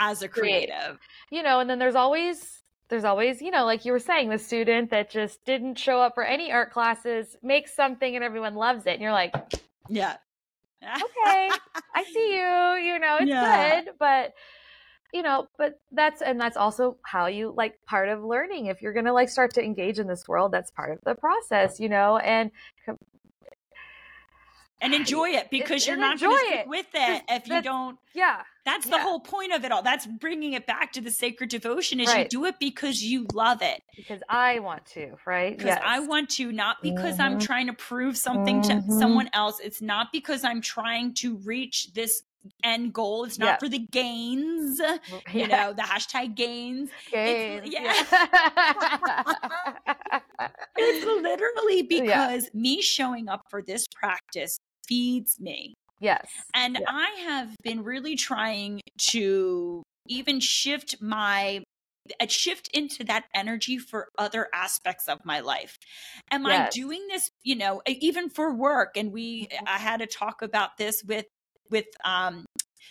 [0.00, 0.98] as a creative.
[1.30, 4.38] You know and then there's always there's always you know like you were saying the
[4.38, 8.84] student that just didn't show up for any art classes makes something and everyone loves
[8.86, 9.32] it and you're like
[9.88, 10.16] yeah.
[10.82, 11.50] Okay
[11.94, 13.82] i see you you know it's Yeah.
[13.82, 14.32] good but
[15.12, 18.66] you know but that's and that's also how you like part of learning.
[18.66, 21.78] If you're gonna like start to engage in this world that's part of the process
[21.78, 22.50] you know and
[24.80, 27.98] and enjoy it because you're not going to stick it, with it if you don't
[28.14, 31.48] yeah that's the whole point of it all that's bringing it back to the sacred
[31.50, 35.78] devotion is you do it because you love it because i want to right because
[35.84, 37.42] i want to not because i'm Mhm.
[37.46, 38.86] trying to prove something Mhm.
[38.86, 42.22] to someone else it's not because i'm trying to reach this
[42.64, 43.56] end goal it's not Yeah.
[43.58, 44.80] for the gains
[45.34, 48.04] you know the hashtag gains Gains, yeah.
[48.06, 49.24] yeah.
[50.76, 52.00] it's literally Yeah.
[52.00, 56.86] because me showing up for this practice feeds me yes And Yeah.
[56.86, 61.62] I have been really trying to even shift my
[62.20, 65.76] a shift into that energy for other aspects of my life.
[66.32, 69.66] Am I doing this, you know, even for work and we Mhm.
[69.66, 71.26] I had a talk about this with
[71.70, 72.46] with um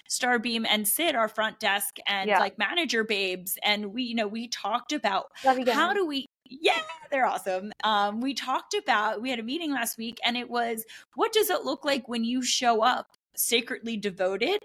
[0.09, 2.39] Starbeam and Sid our front desk and Yeah.
[2.39, 5.27] like manager babes and we you know we talked about
[5.67, 6.81] how do we Yeah,
[7.11, 7.71] they're awesome.
[7.83, 10.83] Um, we talked about, we had a meeting last week, and it was
[11.15, 14.59] what does it look like when you show up sacredly devoted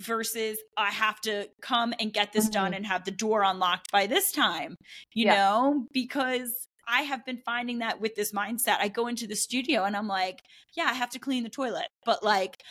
[0.00, 2.76] versus I have to come and get this done Mhm.
[2.76, 4.76] and have the door unlocked by this time,
[5.12, 5.34] you Yeah.
[5.36, 8.78] know, because I have been finding that with this mindset.
[8.80, 10.40] I go into the studio and I'm like,
[10.74, 11.88] yeah, I have to clean the toilet.
[12.04, 12.62] But like,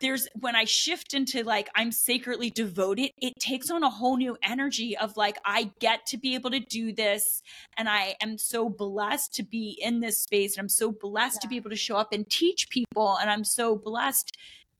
[0.00, 4.36] there's when I shift into like, I'm sacredly devoted, it takes on a whole new
[4.42, 7.42] energy of like, I get to be able to do this.
[7.76, 10.56] And I am so blessed to be in this space.
[10.56, 13.16] And I'm so blessed to be able to show up and teach people.
[13.20, 14.36] And I'm so blessed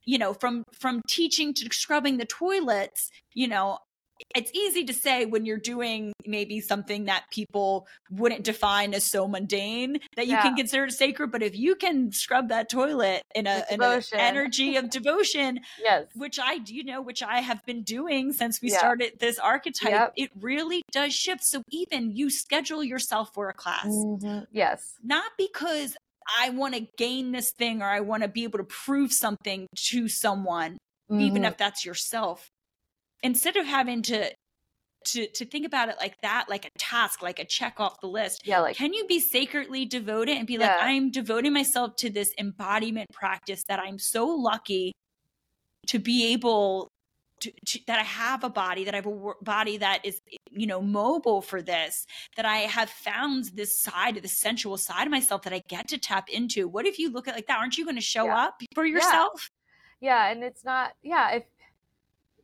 [0.08, 3.78] you know from from teaching to scrubbing the toilets you know
[4.34, 9.28] it's easy to say when you're doing maybe something that people wouldn't define as so
[9.28, 10.56] mundane that you can Yeah.
[10.56, 14.90] consider sacred but if you can scrub that toilet in a in an energy of
[14.98, 16.06] devotion Yes.
[16.14, 18.78] which I do you know which I have been doing since we Yeah.
[18.78, 20.12] started this archetype Yep.
[20.16, 24.46] it really does shift so even you schedule yourself for a class Mhm.
[24.50, 24.94] Yes.
[25.02, 25.96] not because
[26.40, 29.68] I want to gain this thing or I want to be able to prove something
[29.90, 30.76] to someone,
[31.08, 31.48] even Mhm.
[31.48, 32.48] if that's yourself.
[33.26, 34.30] Instead of having to
[35.06, 38.06] to to think about it like that, like a task, like a check off the
[38.06, 38.46] list.
[38.46, 42.32] yeah, like Can you be sacredly devoted and be like, I'm devoting myself to this
[42.38, 44.92] embodiment practice that I'm so lucky
[45.88, 46.88] to be able
[47.40, 50.66] to, to that I have a body, that I have a body that is, you
[50.66, 55.10] know, mobile for this, that I have found this side, of the sensual side of
[55.10, 56.66] myself that I get to tap into.
[56.66, 57.58] What if you look at it like that?
[57.58, 58.44] Aren't you going to show Yeah.
[58.44, 59.50] up for yourself?
[60.00, 61.44] yeah, and it's not yeah, if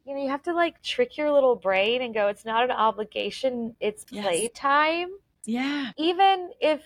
[0.05, 2.71] you know, you have to like trick your little brain and go, it's not an
[2.71, 4.25] obligation, it's Yes.
[4.25, 5.11] playtime.
[5.45, 5.91] Yeah.
[5.97, 6.83] even if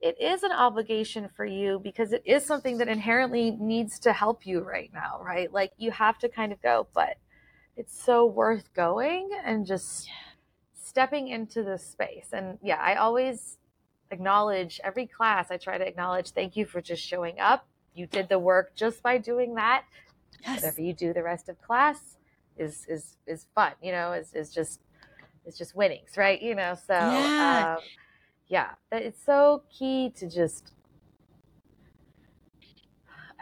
[0.00, 4.46] it is an obligation for you because it is something that inherently needs to help
[4.46, 5.52] you right now, right?
[5.52, 7.18] Like you have to kind of go, but
[7.76, 10.08] it's so worth going and just
[10.74, 12.28] stepping into this space.
[12.32, 13.58] And yeah, I always
[14.10, 17.66] acknowledge every class, I try to acknowledge thank you for just showing up.
[17.94, 19.84] You did the work just by doing that.
[20.42, 20.62] Yes.
[20.62, 22.11] Whatever you do the rest of class
[22.62, 24.80] is is is fun, you know, is is just
[25.44, 26.40] it's just winnings, right?
[26.40, 27.66] You know, so Yeah.
[27.76, 27.78] um,
[28.48, 30.72] yeah, it's so key to just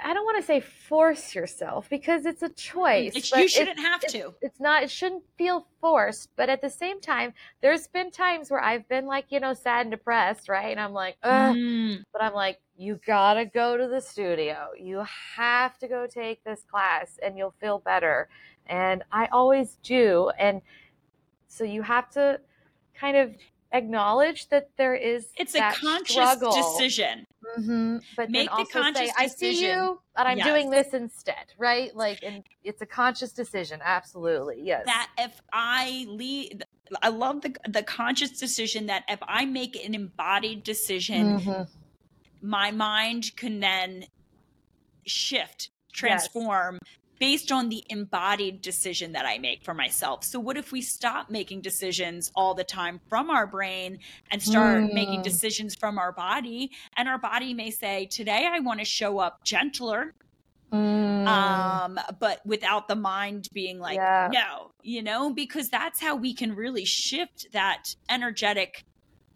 [0.03, 3.15] I don't want to say force yourself because it's a choice.
[3.17, 4.35] It's- you shouldn't have it's- to.
[4.41, 4.83] It's not.
[4.83, 6.31] It shouldn't feel forced.
[6.37, 9.83] But at the same time, there's been times where I've been like, you know, sad
[9.83, 10.71] and depressed, right?
[10.71, 11.55] And I'm like, Ugh.
[11.57, 12.05] Mm.
[12.13, 14.69] but I'm like, you gotta go to the studio.
[14.79, 15.05] You
[15.37, 18.29] have to go take this class, and you'll feel better.
[18.67, 20.31] And I always do.
[20.39, 20.63] And
[21.47, 22.41] so you have to
[22.95, 23.35] kind of
[23.73, 26.53] acknowledge that there is It's a conscious struggle.
[26.53, 27.25] decision.
[27.57, 30.47] hmm But Make then the conscious say, I see you, and I'm Yes.
[30.47, 31.95] doing this instead, right?
[31.95, 33.81] Like, and it's a conscious decision.
[33.83, 34.85] Absolutely, yes.
[34.87, 36.65] that if I lead,
[37.03, 41.69] I love the the conscious decision that if I make an embodied decision, Mhm.
[42.43, 44.05] my mind can then
[45.07, 46.79] shift, transform
[47.21, 50.25] based on the embodied decision that I make for myself.
[50.25, 53.99] So what if we stop making decisions all the time from our brain
[54.33, 55.25] and start making Mm.
[55.25, 59.45] decisions from our body and our body may say today I want to show up
[59.45, 60.15] gentler
[60.73, 61.27] Mm.
[61.27, 64.29] um but without the mind being like Yeah.
[64.33, 68.85] no you know because that's how we can really shift that energetic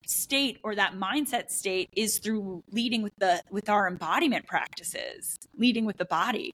[0.07, 5.85] state or that mindset state is through leading with the with our embodiment practices leading
[5.85, 6.53] with the body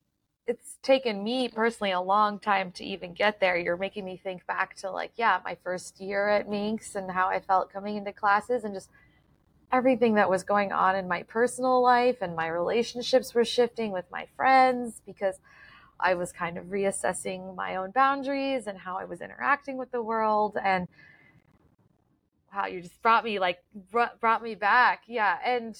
[0.50, 3.56] it's taken me personally a long time to even get there.
[3.56, 7.28] You're making me think back to like, yeah, my first year at Minx and how
[7.28, 8.90] I felt coming into classes and just
[9.72, 14.04] everything that was going on in my personal life and my relationships were shifting with
[14.10, 15.36] my friends because
[16.00, 20.02] I was kind of reassessing my own boundaries and how I was interacting with the
[20.02, 20.88] world and
[22.52, 23.58] wow, you just brought me like
[23.92, 25.02] brought, me back.
[25.06, 25.76] Yeah, and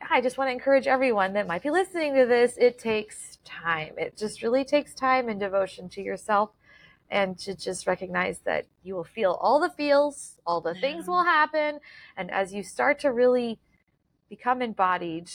[0.00, 2.56] I just want to encourage everyone that might be listening to this.
[2.56, 3.94] It takes time.
[3.98, 6.50] It just really takes time and devotion to yourself
[7.10, 11.24] and to just recognize that you will feel all the feels, all the things will
[11.24, 11.80] happen.
[12.16, 13.58] And as you start to really
[14.28, 15.30] become embodied,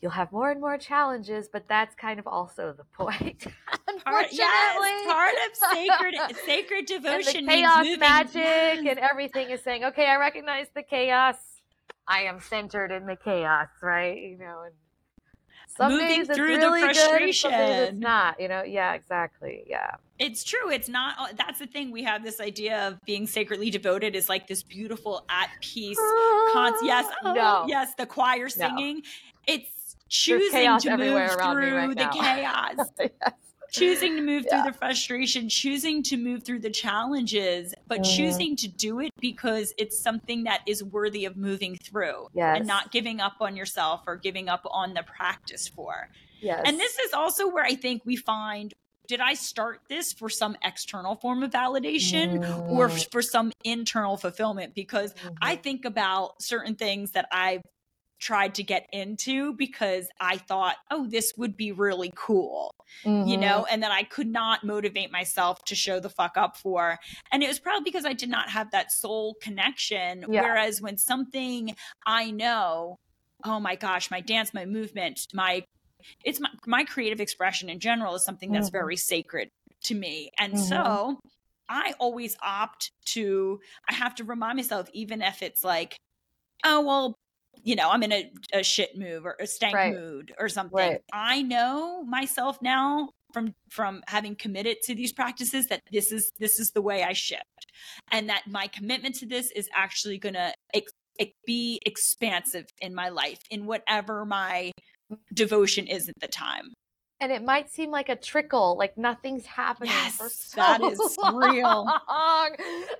[0.00, 3.46] you'll have more and more challenges, but that's kind of also the point.
[4.04, 5.12] part, yes, unfortunately.
[5.12, 10.16] part of sacred sacred devotion the chaos moving- magic and everything is saying, okay, I
[10.16, 11.36] recognize the chaos.
[12.08, 14.20] I am centered in the chaos, right?
[14.20, 14.74] You know, and
[15.76, 17.50] some Moving days it's through the frustration.
[17.50, 18.40] good, some days it's not.
[18.40, 19.92] You know, yeah, exactly, yeah.
[20.18, 20.70] It's true.
[20.70, 21.14] It's not.
[21.18, 21.90] uh, That's the thing.
[21.90, 25.98] We have this idea of being sacredly devoted is like this beautiful at peace.
[26.52, 27.94] Con- yes, oh, no, yes.
[27.94, 29.02] The choir singing.
[29.46, 32.86] It's choosing to move through right the chaos.
[32.98, 33.32] yes.
[33.72, 34.62] Choosing to move yeah.
[34.62, 38.16] through the frustration, choosing to move through the challenges, but mm-hmm.
[38.16, 42.58] choosing to do it because it's something that is worthy of moving through yes.
[42.58, 46.08] and not giving up on yourself or giving up on the practice for.
[46.40, 46.62] Yes.
[46.66, 48.72] And this is also where I think we find
[49.08, 52.68] did I start this for some external form of validation mm.
[52.70, 54.74] or for some internal fulfillment?
[54.74, 55.34] Because mm-hmm.
[55.42, 57.62] I think about certain things that I've
[58.22, 62.72] tried to get into because I thought, oh, this would be really cool,
[63.04, 63.28] mm-hmm.
[63.28, 66.98] you know, and that I could not motivate myself to show the fuck up for.
[67.32, 70.24] And it was probably because I did not have that soul connection.
[70.28, 70.42] Yeah.
[70.42, 71.74] Whereas when something
[72.06, 72.96] I know,
[73.44, 75.64] oh my gosh, my dance, my movement, my
[76.24, 78.78] it's my, my creative expression in general is something that's mm-hmm.
[78.78, 79.48] very sacred
[79.84, 80.30] to me.
[80.38, 80.62] And mm-hmm.
[80.62, 81.18] so
[81.68, 85.96] I always opt to, I have to remind myself, even if it's like,
[86.64, 87.14] oh, well,
[87.62, 89.94] you know, I'm in a, a shit mood or a stank right.
[89.94, 90.76] mood or something.
[90.76, 91.00] Right.
[91.12, 96.58] I know myself now from from having committed to these practices that this is this
[96.58, 97.66] is the way I shift,
[98.10, 100.92] and that my commitment to this is actually going to ex-
[101.46, 104.72] be expansive in my life in whatever my
[105.32, 106.72] devotion is at the time.
[107.20, 110.98] And it might seem like a trickle, like nothing's happening yes, for so that is
[111.22, 111.88] long, real.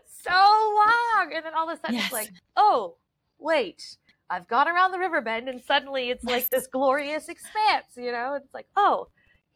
[0.06, 1.32] so long.
[1.34, 2.04] And then all of a sudden yes.
[2.04, 2.98] it's like, oh,
[3.40, 3.96] wait,
[4.32, 8.32] I've gone around the river bend and suddenly it's like this glorious expanse, you know?
[8.34, 9.08] It's like, oh,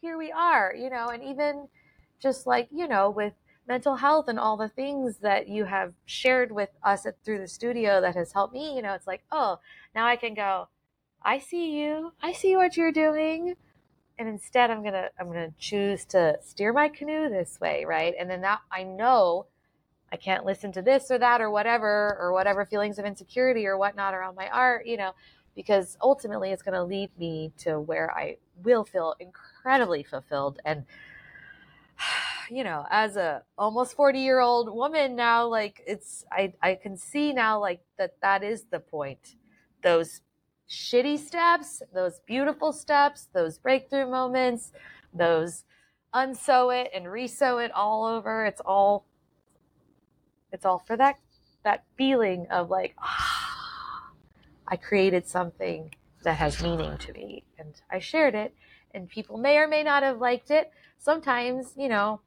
[0.03, 1.69] here we are, you know, and even
[2.21, 3.33] just like, you know, with
[3.67, 7.49] mental health and all the things that you have shared with us at, through the
[7.49, 9.59] studio that has helped me, you know, it's like, oh,
[9.95, 10.69] now I can go,
[11.23, 12.13] I see you.
[12.23, 13.55] I see what you're doing.
[14.19, 17.87] And instead I'm going to I'm going to choose to steer my canoe this way,
[17.87, 18.15] right?
[18.19, 19.47] And then that I know
[20.13, 23.77] I can't listen to this or that or whatever or whatever feelings of insecurity or
[23.77, 25.13] whatnot around my art, you know,
[25.55, 30.85] because ultimately it's going to lead me to where I will feel incredibly fulfilled and
[32.51, 36.97] you know as a almost 40 year old woman now like it's i i can
[36.97, 39.35] see now like that that is the point
[39.83, 40.21] those
[40.69, 44.73] shitty steps, those beautiful steps, those breakthrough moments,
[45.15, 45.65] those
[46.13, 48.45] unsew it and resew it all over.
[48.47, 49.07] It's all
[50.53, 51.17] it's all for that
[51.65, 54.13] that feeling of like ah,
[54.69, 58.55] I created something that has meaning to me and I shared it
[58.95, 60.73] and people may or may not have liked it.
[60.99, 62.21] Sometimes, you know,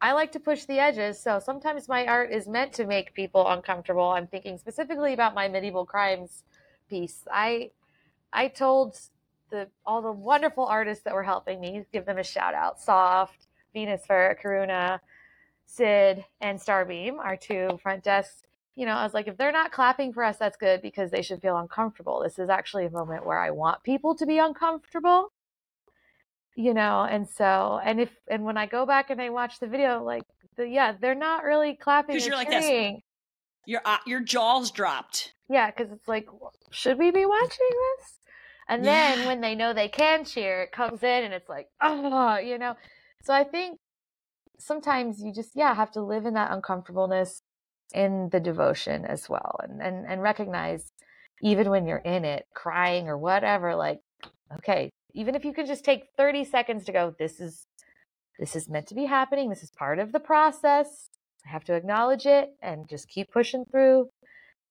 [0.00, 1.22] I like to push the edges.
[1.22, 4.08] So sometimes my art is meant to make people uncomfortable.
[4.10, 6.42] I'm thinking specifically about my medieval crimes
[6.88, 7.24] piece.
[7.30, 7.70] I
[8.32, 8.98] I told
[9.50, 12.80] the all the wonderful artists that were helping me, give them a shout out.
[12.80, 14.98] Soft, Venus for Karuna,
[15.66, 18.42] Sid, and Starbeam, our two front desks.
[18.74, 21.22] You know, I was like, if they're not clapping for us, that's good because they
[21.22, 22.22] should feel uncomfortable.
[22.22, 25.32] This is actually a moment where I want people to be uncomfortable.
[26.54, 29.66] You know, and so, and if, and when I go back and I watch the
[29.66, 30.24] video, like,
[30.56, 32.14] the, yeah, they're not really clapping.
[32.14, 33.00] Because you're like this.
[33.64, 35.34] Your uh, your jaws dropped.
[35.48, 36.28] Yeah, because it's like,
[36.70, 38.18] should we be watching this?
[38.68, 39.16] And yeah.
[39.16, 42.58] then when they know they can cheer, it comes in and it's like, oh, you
[42.58, 42.76] know.
[43.22, 43.78] So I think
[44.62, 47.42] sometimes you just yeah have to live in that uncomfortableness
[47.94, 50.92] in the devotion as well, and and and recognize
[51.42, 54.00] even when you're in it, crying or whatever, like,
[54.58, 57.66] okay, even if you can just take 30 seconds to go, this is
[58.38, 59.50] this is meant to be happening.
[59.50, 61.08] This is part of the process.
[61.46, 64.08] I have to acknowledge it and just keep pushing through.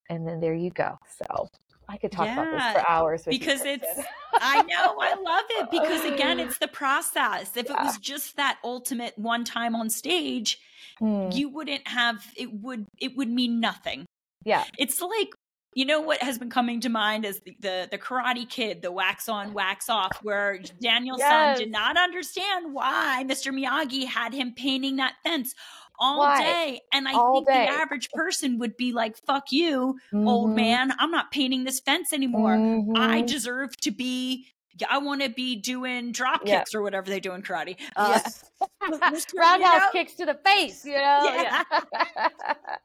[0.10, 0.98] And then there you go.
[1.18, 1.50] So
[1.92, 3.86] I could talk yeah, about this for hours because it's
[4.34, 7.58] I know I love it because again it's the process.
[7.58, 7.74] If yeah.
[7.74, 10.58] it was just that ultimate one time on stage,
[11.02, 11.36] mm.
[11.36, 14.06] you wouldn't have it would it would mean nothing.
[14.46, 14.64] Yeah.
[14.78, 15.30] It's like
[15.74, 18.92] you know what has been coming to mind is the, the, the Karate Kid, the
[18.92, 21.60] wax on, wax off, where Daniel yes.
[21.60, 23.54] did not understand why Mr.
[23.54, 25.56] Miyagi had him painting that fence
[26.00, 26.44] all Why?
[26.44, 26.82] day.
[26.94, 27.68] And I all think day.
[27.68, 30.28] the average person would be like, fuck you, mm-hmm.
[30.28, 30.94] old man.
[31.00, 32.56] I'm not painting this fence anymore.
[32.56, 32.94] Mm-hmm.
[32.96, 34.48] I deserve to be
[34.90, 36.80] I want to be doing drop kicks yeah.
[36.80, 37.78] or whatever they do in karate.
[37.96, 38.20] Uh,
[38.82, 39.90] Roundhouse you know?
[39.92, 41.20] kicks to the face, you know?
[41.24, 41.64] Yeah.
[41.68, 42.30] yeah.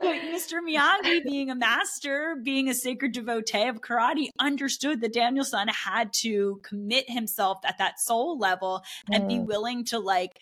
[0.35, 0.59] Mr.
[0.67, 6.61] Miyagi, being a master, being a sacred devotee of karate, understood that Daniel-san had to
[6.63, 8.83] commit himself at that soul level
[9.13, 9.29] and mm.
[9.29, 10.41] be willing to like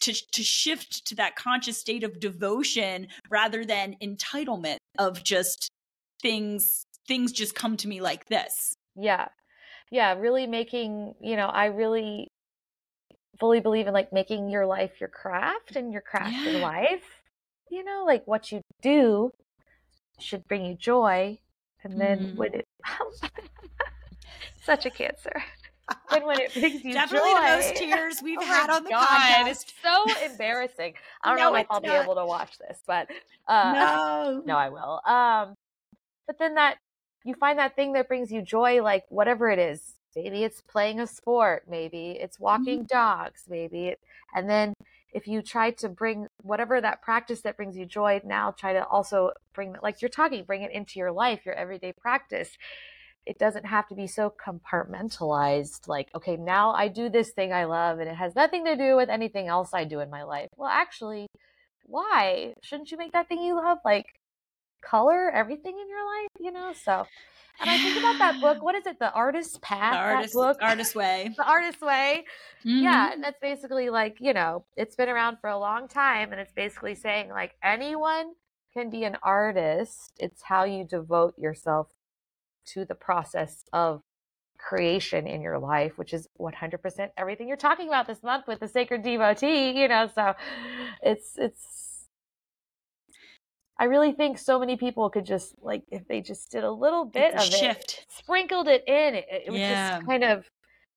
[0.00, 5.70] to to shift to that conscious state of devotion rather than entitlement of just
[6.22, 8.74] things things just come to me like this.
[8.96, 9.28] Yeah
[9.90, 12.28] yeah, really making, you know, I really
[13.38, 16.50] fully believe in like making your life your craft and your craft yeah.
[16.50, 17.22] your life.
[17.70, 19.32] You know, like what you do
[20.18, 21.38] should bring you joy.
[21.82, 22.36] And then mm.
[22.36, 22.66] when it
[24.62, 25.42] such a cancer.
[26.10, 27.36] than when it brings you Definitely joy.
[27.40, 29.48] the most tears we've Oh had on the God, podcast.
[29.48, 30.94] It's so embarrassing.
[31.24, 33.08] I don't No, know if I'll be able to watch this, but
[33.48, 34.42] uh, no.
[34.44, 35.00] no, I will.
[35.06, 35.54] Um,
[36.26, 36.76] but then that
[37.24, 39.94] you find that thing that brings you joy, like whatever it is.
[40.16, 41.64] Maybe it's playing a sport.
[41.68, 42.74] Maybe it's Mm-hmm.
[42.74, 43.44] walking dogs.
[43.48, 44.00] Maybe it,
[44.34, 44.74] and then
[45.12, 48.86] if you try to bring whatever that practice that brings you joy, now try to
[48.86, 52.56] also bring like you're talking, bring it into your life, your everyday practice.
[53.26, 55.86] It doesn't have to be so compartmentalized.
[55.88, 58.96] Like, okay, now I do this thing I love, and it has nothing to do
[58.96, 60.48] with anything else I do in my life.
[60.56, 61.26] Well, actually,
[61.84, 64.06] why shouldn't you make that thing you love like
[64.82, 67.06] color everything in your life you know so
[67.60, 70.58] and i think about that book what is it the artist's path The artist, book
[70.62, 71.34] artist way.
[71.38, 72.24] the artist's way
[72.64, 73.12] yeah Mhm.
[73.14, 76.52] and that's basically like you know it's been around for a long time and it's
[76.52, 78.32] basically saying like anyone
[78.72, 81.88] can be an artist it's how you devote yourself
[82.66, 84.02] to the process of
[84.58, 88.68] creation in your life which is 100% everything you're talking about this month with the
[88.68, 90.34] sacred devotee you know so
[91.02, 91.89] it's it's
[93.80, 97.06] I really think so many people could just like if they just did a little
[97.06, 99.64] bit of a it, sprinkled it in, it, it would Yeah.
[99.64, 100.50] just kind of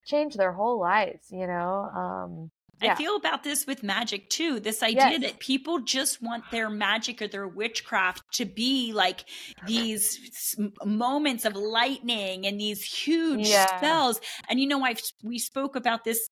[0.06, 1.84] change their whole lives, you know.
[1.86, 4.60] Um, I feel about this with magic too.
[4.60, 5.20] This idea Yes.
[5.20, 9.24] that people just want their magic or their witchcraft to be like
[9.62, 10.54] these
[10.84, 13.68] moments of lightning and these huge Yeah.
[13.78, 14.20] spells.
[14.50, 16.30] And you know, I we spoke about this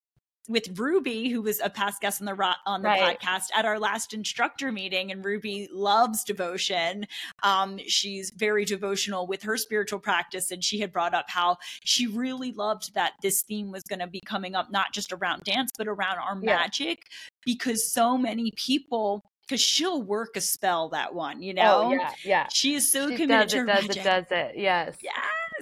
[0.51, 3.19] with Ruby, who was a past guest on the ro- on the Right.
[3.19, 7.07] podcast at our last instructor meeting, and Ruby loves devotion.
[7.43, 12.07] Um, she's very devotional with her spiritual practice, and she had brought up how she
[12.07, 15.71] really loved that this theme was going to be coming up not just around dance,
[15.77, 16.57] but around our Yeah.
[16.57, 17.03] magic,
[17.45, 19.23] because so many people.
[19.47, 21.81] Because she'll work a spell that one, you know.
[21.87, 22.47] oh yeah, yeah.
[22.53, 24.51] She is so She committed does to it, her does magic it, does it.
[24.55, 24.95] Yes.
[25.01, 25.13] yes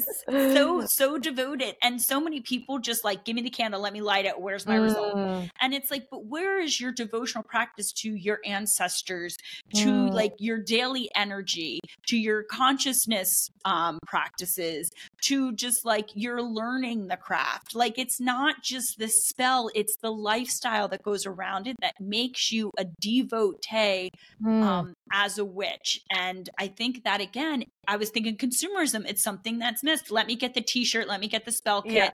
[0.30, 4.02] so so devoted and so many people just like give me the candle let me
[4.02, 7.92] light it where's my result Mm, and it's like but where is your devotional practice
[7.94, 9.38] to your ancestors
[9.76, 10.14] to Mm.
[10.14, 14.90] like your daily energy to your consciousness um practices
[15.22, 20.12] to just like you're learning the craft like it's not just the spell it's the
[20.12, 24.10] lifestyle that goes around it that makes you a devotee
[24.42, 24.64] mm.
[24.64, 26.02] um, as a witch.
[26.12, 30.12] And I think that again, I was thinking consumerism, it's something that's missed.
[30.12, 31.94] Let me get the t shirt, let me get the spell kit.
[31.94, 32.10] Yeah.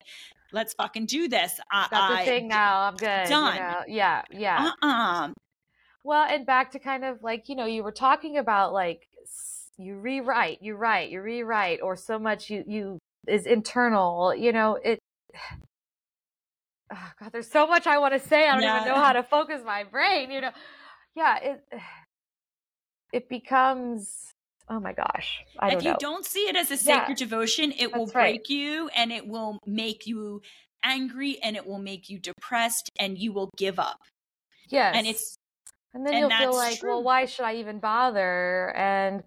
[0.52, 1.60] Let's fucking do this.
[1.72, 2.82] I, Got the I- thing now.
[2.82, 3.24] I'm good.
[3.24, 3.58] you done.
[3.58, 3.82] know?
[3.88, 4.72] Yeah, yeah.
[4.82, 5.30] Uh-uh.
[6.04, 9.08] Well, and back to kind of like, you know, you were talking about like
[9.78, 14.78] you rewrite, you write, you rewrite, or so much you you is internal, you know,
[14.84, 15.00] it
[16.93, 18.48] oh God, there's so much I want to say.
[18.48, 20.52] I don't even know how to focus my brain, you know.
[21.16, 21.64] Yeah, it
[23.16, 24.32] it becomes
[24.70, 25.43] oh my gosh.
[25.59, 25.97] I don't if you know.
[25.99, 27.01] don't see it as a Yeah.
[27.01, 28.34] sacred devotion, it will That's right.
[28.34, 30.41] break you and it will make you
[30.84, 33.99] angry and it will make you depressed and you will give up.
[34.70, 34.95] yes.
[34.95, 35.36] And it's
[35.93, 38.74] and then and you'll feel like, well, why should I even bother?
[38.76, 39.24] And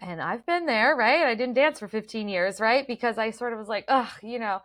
[0.00, 1.22] and I've been there, right?
[1.22, 2.86] I didn't dance for 15 years, right?
[2.86, 4.60] Because I sort of was like, ugh, you know,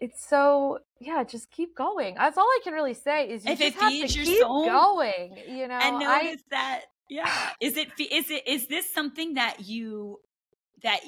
[0.00, 2.14] it's so yeah, just keep going.
[2.16, 5.36] That's all I can really say is you If just have to keep soul, going.
[5.48, 9.60] You know, and I notice that yeah is it is it is this something that
[9.60, 10.20] you
[10.82, 11.00] that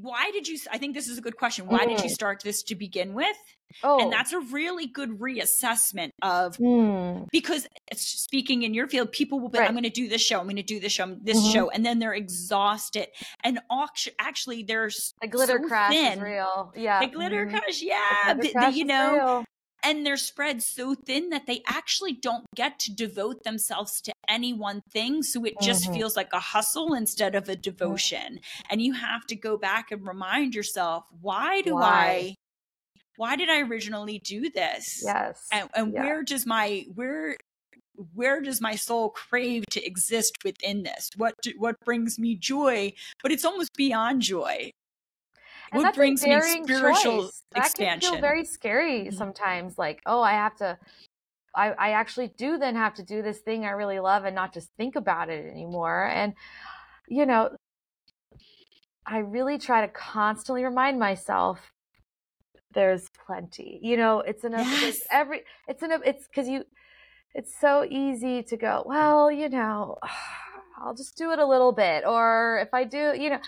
[0.00, 2.14] why did you i think this is a good question why did you Mm.
[2.14, 3.36] start this to begin with
[3.84, 9.40] oh, and that's a really good reassessment of hmm, because speaking in your field people
[9.40, 9.68] will be Right.
[9.68, 11.52] i'm going to do this show i'm going to do this show this Mhm.
[11.52, 13.08] show and then they're exhausted
[13.44, 16.12] and actu- actually there's the glitter so crash thin.
[16.14, 16.72] is real.
[16.76, 17.50] Yeah, the glitter mhm.
[17.50, 19.44] crush The yeah glitter the- the- you know.
[19.82, 24.52] And they're spread so thin that they actually don't get to devote themselves to any
[24.52, 25.94] one thing so it just Mhm.
[25.94, 30.06] feels like a hustle instead of a devotion and you have to go back and
[30.06, 31.88] remind yourself why do Why?
[31.88, 32.34] i
[33.16, 35.46] why did i originally do this Yes.
[35.52, 36.02] and, and yeah.
[36.02, 37.36] where does my where
[38.14, 42.92] where does my soul crave to exist within this what do, what brings me joy
[43.22, 44.70] but it's almost beyond joy
[45.72, 47.42] and what brings me spiritual choice.
[47.52, 49.14] That expansion can feel very scary Mhm.
[49.14, 49.78] sometimes.
[49.78, 50.78] Like, oh, I have to.
[51.54, 54.52] I, I actually do then have to do this thing I really love and not
[54.52, 56.06] just think about it anymore.
[56.06, 56.34] And
[57.08, 57.56] you know,
[59.06, 61.72] I really try to constantly remind myself
[62.72, 63.80] there's plenty.
[63.82, 64.66] You know, it's enough.
[64.66, 65.00] Yes.
[65.10, 66.64] every it's an it's because you
[67.34, 69.96] it's so easy to go, well, you know,
[70.80, 72.04] I'll just do it a little bit.
[72.06, 73.40] Or if I do, you know,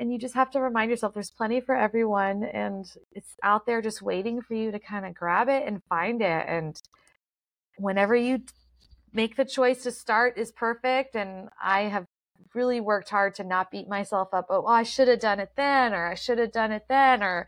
[0.00, 3.82] and you just have to remind yourself there's plenty for everyone and it's out there
[3.82, 6.44] just waiting for you to kind of grab it and find it.
[6.48, 6.80] And
[7.76, 8.42] whenever you
[9.12, 11.14] make the choice to start is perfect.
[11.16, 12.06] And I have
[12.54, 14.46] really worked hard to not beat myself up.
[14.48, 17.22] Oh, well, I should have done it then, or I should have done it then,
[17.22, 17.46] or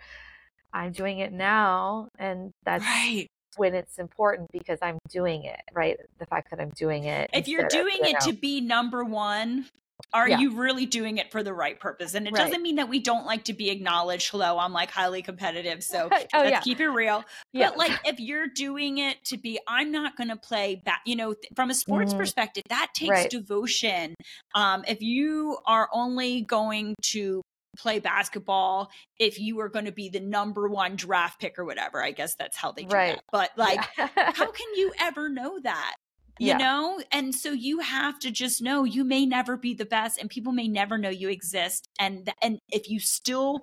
[0.75, 2.09] I'm doing it now.
[2.19, 3.29] And that's right.
[3.57, 5.97] when it's important because I'm doing it, right?
[6.19, 7.31] The fact that I'm doing it.
[7.33, 9.67] If you're doing of, you it know, to be number one,
[10.13, 10.39] are yeah.
[10.39, 12.15] you really doing it for the right purpose?
[12.15, 12.45] And it right.
[12.45, 14.31] doesn't mean that we don't like to be acknowledged.
[14.31, 16.61] Hello, I'm like highly competitive, so oh, let's yeah.
[16.61, 17.25] keep it real.
[17.53, 17.71] Yeah.
[17.71, 21.03] But like, if you're doing it to be, I'm not going to play back.
[21.07, 22.21] You know, from a sports mm-hmm.
[22.21, 23.31] perspective, that takes right.
[23.31, 24.15] devotion.
[24.55, 27.43] Um, if you are only going to
[27.79, 32.03] play basketball if you are going to be the number one draft pick or whatever.
[32.03, 33.15] I guess that's how they do right.
[33.15, 33.25] that.
[33.33, 34.09] But like, yeah.
[34.15, 35.95] how can you ever know that?
[36.43, 36.57] You yeah.
[36.57, 40.29] know and so you have to just know you may never be the best and
[40.29, 43.61] people may never know you exist and and if you still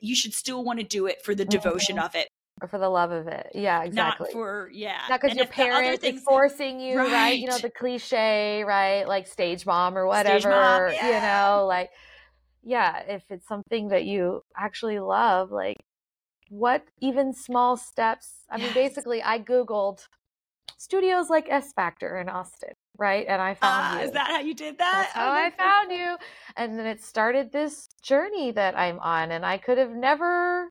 [0.00, 2.06] you should still want to do it for the devotion mm-hmm.
[2.06, 2.28] of it
[2.62, 6.02] or for the love of it yeah exactly not for yeah not because your parents
[6.02, 7.12] is forcing you right.
[7.12, 7.38] right.
[7.38, 11.06] you know the cliche right like stage mom or whatever mom, yeah.
[11.06, 11.90] you know like
[12.62, 15.76] yeah if it's something that you actually love like
[16.48, 18.64] what even small steps i yes.
[18.64, 20.06] mean basically i googled
[20.76, 23.26] studios like S Factor in Austin, right?
[23.28, 24.06] And I found uh, you.
[24.06, 24.92] Is that how you did that?
[24.92, 26.16] That's how oh, I found you.
[26.56, 30.70] And then it started this journey that I'm on, and I could have never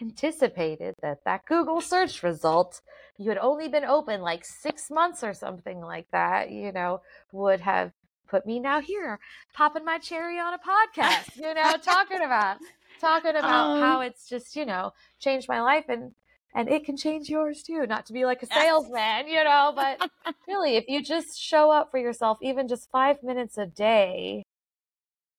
[0.00, 2.80] anticipated that that Google search result,
[3.16, 7.00] you had only been open like six months or something like that, you know,
[7.32, 7.92] would have
[8.28, 9.18] put me now here,
[9.54, 12.58] popping my cherry on a podcast, you know, talking about
[13.00, 16.12] talking about um, how it's just, you know, changed my life and
[16.58, 20.10] and it can change yours too not to be like a salesman you know but
[20.48, 24.42] really if you just show up for yourself even just five minutes a day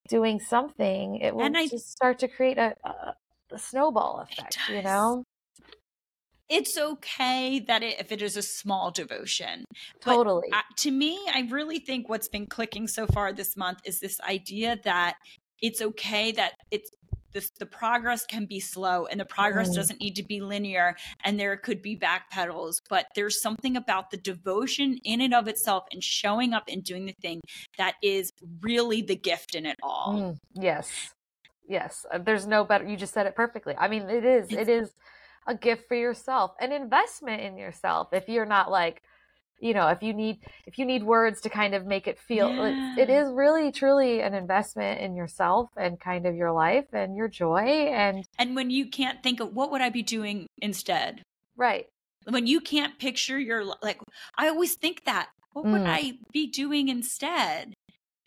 [0.08, 3.16] doing something it will I, just start to create a, a,
[3.52, 5.24] a snowball effect you know
[6.48, 9.66] it's okay that it, if it is a small devotion.
[10.02, 10.48] Totally.
[10.50, 14.00] But, uh, to me, I really think what's been clicking so far this month is
[14.00, 15.18] this idea that
[15.62, 16.90] it's okay that it's
[17.34, 21.40] the, the progress can be slow and the progress doesn't need to be linear and
[21.40, 25.86] there could be back pedals but there's something about the devotion in and of itself
[25.92, 27.42] and showing up and doing the thing
[27.78, 30.14] that is really the gift in it all.
[30.14, 30.38] Mm.
[30.56, 31.14] yes.
[31.68, 33.76] Yes uh, there's no better you just said it perfectly.
[33.78, 34.92] I mean it is it is
[35.48, 39.02] a gift for yourself an investment in yourself if you're not like
[39.60, 42.50] you know if you need if you need words to kind of make it feel
[42.50, 42.96] yeah.
[42.98, 47.28] it, is really truly an investment in yourself and kind of your life and your
[47.28, 47.60] joy
[47.94, 51.22] and and when you can't think of what would i be doing instead
[51.58, 51.86] right
[52.30, 54.00] when you can't picture your like
[54.38, 55.90] i always think that what would mm.
[55.90, 57.74] i be doing instead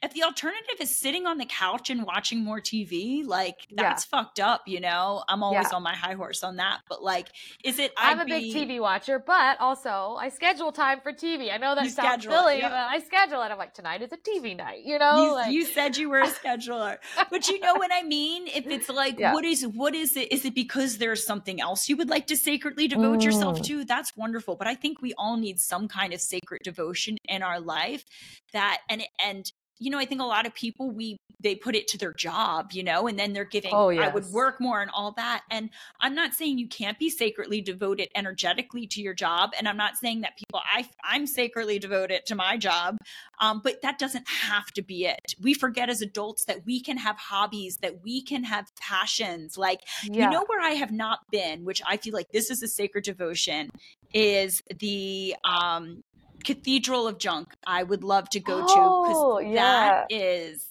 [0.03, 4.19] if the alternative is sitting on the couch and watching more TV, like that's yeah.
[4.19, 5.23] fucked up, you know.
[5.29, 5.77] I'm always yeah.
[5.77, 7.29] on my high horse on that, but like,
[7.63, 7.93] is it?
[7.97, 11.53] I'm I'd a big TV watcher, but also I schedule time for TV.
[11.53, 12.69] I know that sounds silly, yeah.
[12.69, 13.53] but I schedule it.
[13.53, 15.25] I'm like, tonight is a TV night, you know.
[15.25, 15.53] You, like...
[15.53, 16.99] you said you were a scheduler,
[17.31, 18.49] but you know what I mean.
[18.49, 20.33] If it's like, what is what is it?
[20.33, 23.25] Is it because there's something else you would like to sacredly devote mm.
[23.25, 23.85] yourself to?
[23.85, 27.61] That's wonderful, but I think we all need some kind of sacred devotion in our
[27.61, 28.05] life.
[28.53, 31.89] That and and you know, I think a lot of people we they put it
[31.89, 34.09] to their job, you know, and then they're giving oh, yes.
[34.09, 35.43] I would work more and all that.
[35.51, 35.71] And
[36.01, 39.51] I'm not saying you can't be sacredly devoted energetically to your job.
[39.59, 42.99] And I'm not saying that people I I'm sacredly devoted to my job.
[43.41, 45.35] Um, but that doesn't have to be it.
[45.41, 49.59] We forget as adults that we can have hobbies, that we can have passions.
[49.59, 50.27] Like, yeah.
[50.27, 53.05] you know where I have not been, which I feel like this is a sacred
[53.05, 53.71] devotion,
[54.15, 56.05] is the um
[56.45, 57.55] Cathedral of Junk.
[57.67, 59.63] I would love to go oh, to because yeah.
[59.63, 60.69] that is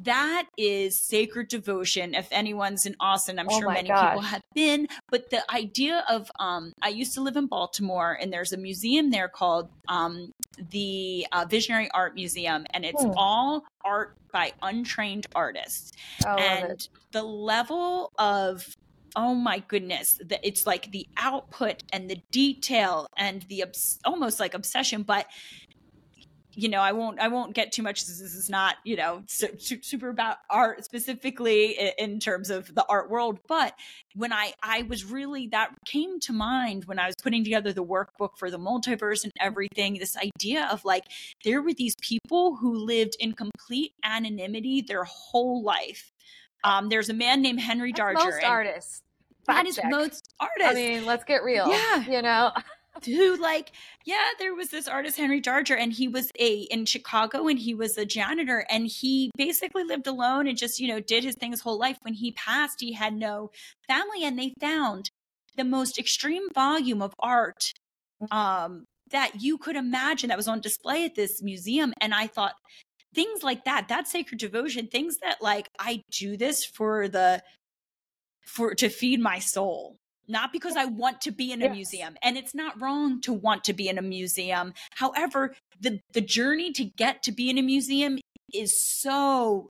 [0.00, 4.10] that is sacred devotion if anyone's in austin i'm oh sure many gosh.
[4.10, 8.32] people have been but the idea of um i used to live in baltimore and
[8.32, 10.32] there's a museum there called um
[10.70, 13.12] the uh, visionary art museum and it's hmm.
[13.16, 15.92] all art by untrained artists
[16.26, 18.76] oh, and the level of
[19.16, 24.40] oh my goodness that it's like the output and the detail and the obs- almost
[24.40, 25.26] like obsession but
[26.56, 30.08] you know i won't i won't get too much this is not you know super
[30.08, 33.74] about art specifically in terms of the art world but
[34.14, 37.84] when i i was really that came to mind when i was putting together the
[37.84, 41.04] workbook for the multiverse and everything this idea of like
[41.44, 46.12] there were these people who lived in complete anonymity their whole life
[46.64, 48.24] um, there's a man named Henry That's Darger.
[48.24, 49.02] Most artists.
[49.46, 50.70] That is most artists.
[50.70, 51.68] I mean, let's get real.
[51.68, 52.04] Yeah.
[52.06, 52.52] You know?
[53.04, 53.72] who like
[54.04, 57.74] yeah there was this artist henry darger and he was a in chicago and he
[57.74, 61.50] was a janitor and he basically lived alone and just you know did his thing
[61.50, 63.50] his whole life when he passed he had no
[63.88, 65.10] family and they found
[65.56, 67.72] the most extreme volume of art
[68.30, 72.54] um that you could imagine that was on display at this museum and i thought
[73.12, 77.42] things like that that's sacred devotion things that like i do this for the
[78.46, 81.74] for to feed my soul not because i want to be in a yes.
[81.74, 86.20] museum and it's not wrong to want to be in a museum however the the
[86.20, 88.18] journey to get to be in a museum
[88.52, 89.68] is so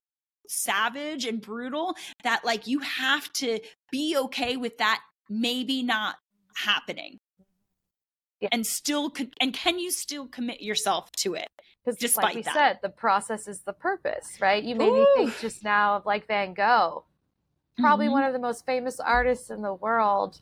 [0.49, 3.59] savage and brutal that like you have to
[3.91, 6.17] be okay with that maybe not
[6.57, 7.19] happening
[8.41, 8.49] yeah.
[8.53, 11.49] and still could and can you still commit yourself to it
[11.85, 12.55] because despite like we that.
[12.55, 15.01] said the process is the purpose right you made Ooh.
[15.01, 17.05] me think just now of like van gogh
[17.79, 18.15] probably mm-hmm.
[18.15, 20.41] one of the most famous artists in the world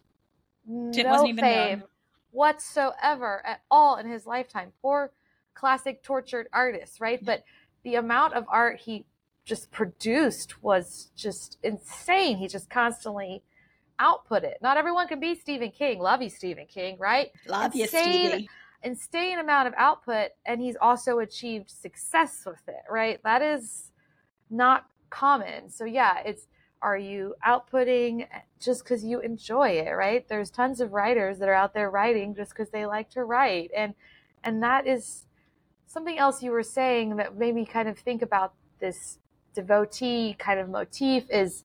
[0.69, 1.83] it no fame known.
[2.31, 5.11] whatsoever at all in his lifetime poor
[5.55, 7.43] classic tortured artist right but
[7.83, 9.05] the amount of art he
[9.45, 13.43] just produced was just insane he just constantly
[14.03, 14.59] output it.
[14.61, 16.01] Not everyone can be Stephen King.
[16.01, 17.31] Love you, Stephen King, right?
[17.47, 18.49] Love you, Stevie.
[18.83, 23.21] Insane amount of output, and he's also achieved success with it, right?
[23.23, 23.93] That is
[24.51, 25.71] not common.
[25.71, 26.49] So yeah, it's
[26.83, 30.29] are you outputting eh, just because you enjoy it, right?
[30.29, 33.71] There's tons of writers that are out there writing just because they like to write,
[33.77, 33.95] and
[34.45, 35.27] and that is
[35.87, 39.19] something else you were saying that made me kind of think about this
[39.55, 41.65] devotee kind of motif is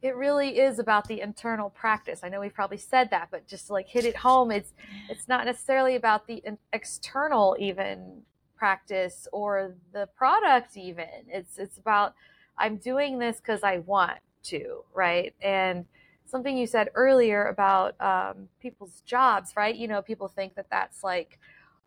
[0.00, 2.20] it really is about the internal practice.
[2.22, 4.72] I know we've probably said that, but just to like hit it home, it's
[5.08, 6.42] it's not necessarily about the
[6.72, 8.22] external even
[8.56, 11.08] practice or the product even.
[11.26, 12.14] It's it's about
[12.58, 15.34] I'm doing this because I want to, right?
[15.40, 15.84] And
[16.26, 19.74] something you said earlier about um, people's jobs, right?
[19.74, 21.38] You know, people think that that's like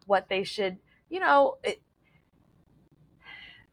[0.06, 0.78] what they should,
[1.10, 1.82] you know, it,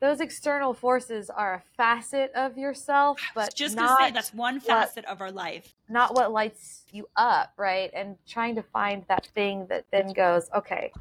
[0.01, 4.61] those external forces are a facet of yourself, but just not to say that's one
[4.61, 5.75] facet what, of our life.
[5.89, 7.91] Not what lights you up, right?
[7.93, 10.93] And trying to find that thing that then goes, okay,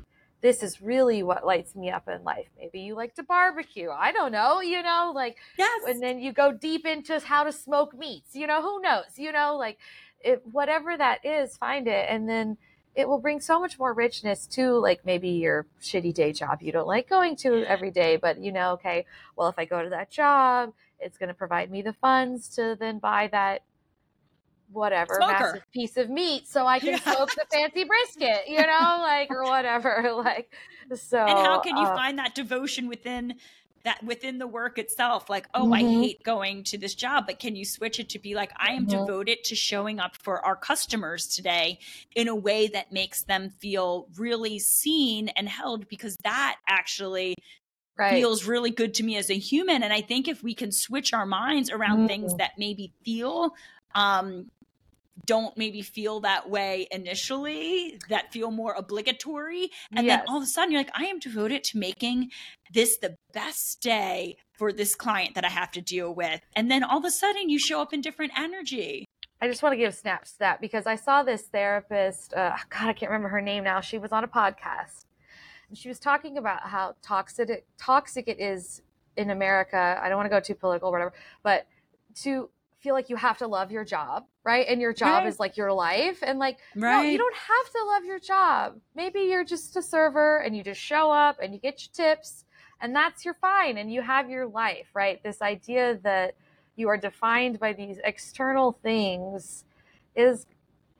[0.41, 2.47] this is really what lights me up in life.
[2.57, 3.89] Maybe you like to barbecue.
[3.89, 5.83] I don't know, you know, like yes.
[5.87, 8.35] And then you go deep into how to smoke meats.
[8.35, 9.17] You know, who knows?
[9.17, 9.77] You know, like
[10.21, 12.57] it, whatever that is, find it, and then
[12.97, 16.71] it will bring so much more richness to like maybe your shitty day job you
[16.71, 19.89] don't like going to every day but you know okay well if i go to
[19.89, 23.61] that job it's going to provide me the funds to then buy that
[24.71, 25.33] whatever Smoker.
[25.33, 26.99] massive piece of meat so i can yeah.
[26.99, 30.53] smoke the fancy brisket you know like or whatever like
[30.95, 33.35] so and how can you uh, find that devotion within
[33.87, 35.73] that within the work itself like oh mm-hmm.
[35.73, 38.73] i hate going to this job but can you switch it to be like i
[38.73, 38.99] am mm-hmm.
[38.99, 41.79] devoted to showing up for our customers today
[42.13, 47.33] in a way that makes them feel really seen and held because that actually
[47.97, 48.11] right.
[48.11, 51.13] feels really good to me as a human and i think if we can switch
[51.13, 52.07] our minds around mm-hmm.
[52.07, 53.53] things that maybe feel
[53.95, 54.51] um
[55.25, 60.19] don't maybe feel that way initially that feel more obligatory and yes.
[60.19, 62.29] then all of a sudden you're like i am devoted to making
[62.73, 66.83] this the best day for this client that i have to deal with and then
[66.83, 69.05] all of a sudden you show up in different energy
[69.39, 72.33] I just want to give snaps to that because I saw this therapist.
[72.33, 73.81] Uh, God, I can't remember her name now.
[73.81, 75.05] She was on a podcast,
[75.69, 78.81] and she was talking about how toxic toxic it is
[79.15, 79.99] in America.
[80.01, 81.13] I don't want to go too political, or whatever,
[81.43, 81.67] but
[82.23, 82.49] to
[82.87, 84.65] feel like you have to love your job, right?
[84.65, 85.27] And your job right.
[85.27, 86.19] is like your life.
[86.21, 87.03] And like, right.
[87.03, 88.79] no, you don't have to love your job.
[88.95, 92.45] Maybe you're just a server and you just show up and you get your tips
[92.79, 95.21] and that's your fine and you have your life, right?
[95.21, 96.35] This idea that
[96.77, 99.65] you are defined by these external things
[100.15, 100.45] is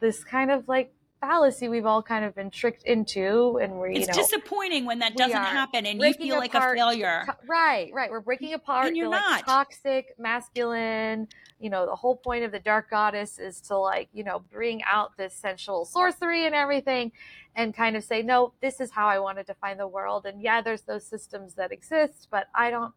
[0.02, 4.08] this kind of like fallacy we've all kind of been tricked into and we're it's
[4.08, 8.20] know, disappointing when that doesn't happen and you feel like a failure right right we're
[8.20, 11.28] breaking apart and you're not like toxic masculine
[11.60, 14.82] you know the whole point of the dark goddess is to like you know bring
[14.84, 17.12] out this sensual sorcery and everything
[17.56, 20.42] and kind of say no this is how i want to define the world and
[20.42, 22.94] yeah there's those systems that exist but i don't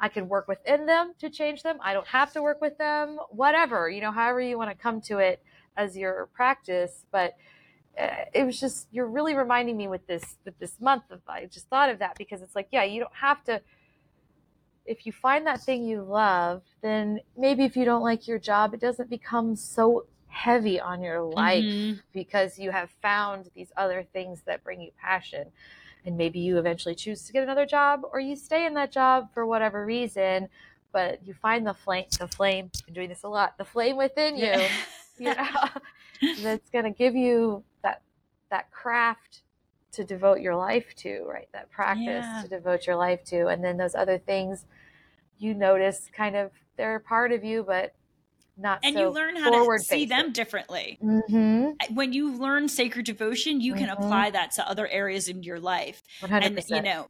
[0.00, 1.78] I can work within them to change them.
[1.82, 5.00] I don't have to work with them, whatever, you know, however you want to come
[5.02, 5.42] to it
[5.76, 7.04] as your practice.
[7.12, 7.34] But
[8.00, 11.46] uh, it was just, you're really reminding me with this, with this month of, I
[11.46, 13.60] just thought of that because it's like, yeah, you don't have to,
[14.90, 18.74] if you find that thing you love, then maybe if you don't like your job,
[18.74, 22.00] it doesn't become so heavy on your life mm-hmm.
[22.12, 25.46] because you have found these other things that bring you passion
[26.04, 29.28] and maybe you eventually choose to get another job or you stay in that job
[29.32, 30.48] for whatever reason
[30.92, 34.36] but you find the flame the flame I'm doing this a lot the flame within
[34.36, 34.68] you yeah.
[35.18, 38.02] you know that's going to give you that
[38.50, 39.42] that craft
[39.92, 42.40] to devote your life to right that practice yeah.
[42.42, 44.64] to devote your life to and then those other things
[45.38, 47.94] you notice kind of they're part of you but
[48.56, 51.94] not and so you learn how to see them differently mm-hmm.
[51.94, 54.02] when you learn sacred devotion you can mm-hmm.
[54.02, 56.46] apply that to other areas in your life 100%.
[56.46, 57.08] and you know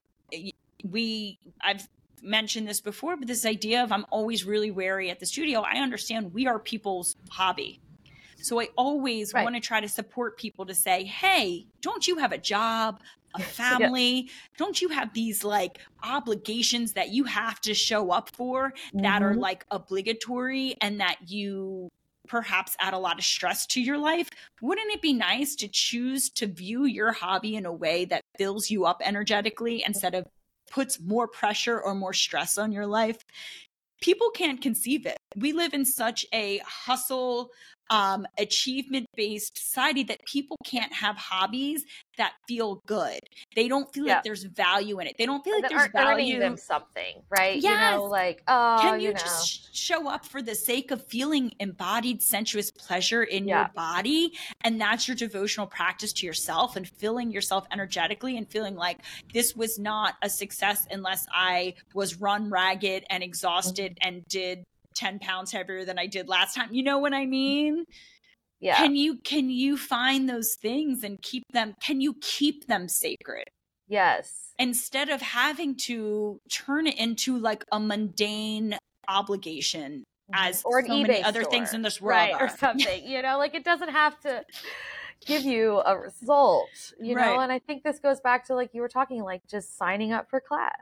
[0.84, 1.86] we I've
[2.22, 5.60] mentioned this before, but this idea of I'm always really wary at the studio.
[5.60, 7.80] I understand we are people's hobby.
[8.42, 9.44] So I always right.
[9.44, 13.00] want to try to support people to say, hey, don't you have a job,
[13.34, 14.22] a family?
[14.26, 14.32] yeah.
[14.56, 19.02] Don't you have these like obligations that you have to show up for mm-hmm.
[19.02, 19.40] that are mm-hmm.
[19.40, 21.88] like obligatory and that you
[22.30, 24.30] perhaps add a lot of stress to your life?
[24.62, 28.70] Wouldn't it be nice to choose to view your hobby in a way that fills
[28.70, 30.24] you up energetically instead of
[30.70, 33.18] puts more pressure or more stress on your life?
[34.00, 35.18] People can't conceive it.
[35.36, 37.50] We live in such a hustle,
[37.90, 41.84] um, achievement based society that people can't have hobbies
[42.16, 43.20] that feel good.
[43.56, 44.14] They don't feel yeah.
[44.14, 45.16] like there's value in it.
[45.18, 46.34] They don't feel like there's value.
[46.34, 47.60] In them something, right?
[47.60, 47.92] Yes.
[47.92, 49.18] You know, like oh, can you, you know.
[49.18, 53.60] just show up for the sake of feeling embodied sensuous pleasure in yeah.
[53.60, 54.32] your body,
[54.62, 58.98] and that's your devotional practice to yourself, and filling yourself energetically, and feeling like
[59.34, 64.08] this was not a success unless I was run ragged and exhausted mm-hmm.
[64.08, 64.64] and did
[64.94, 66.68] 10 pounds heavier than I did last time.
[66.72, 67.84] You know what I mean?
[68.60, 68.76] Yeah.
[68.76, 73.44] Can you can you find those things and keep them can you keep them sacred?
[73.88, 74.52] Yes.
[74.58, 78.76] Instead of having to turn it into like a mundane
[79.08, 80.48] obligation mm-hmm.
[80.48, 83.06] as or so many other store, things in this world right, or something.
[83.06, 84.44] you know, like it doesn't have to
[85.26, 87.26] give you a result, you right.
[87.26, 87.40] know.
[87.40, 90.28] And I think this goes back to like you were talking, like just signing up
[90.28, 90.72] for class,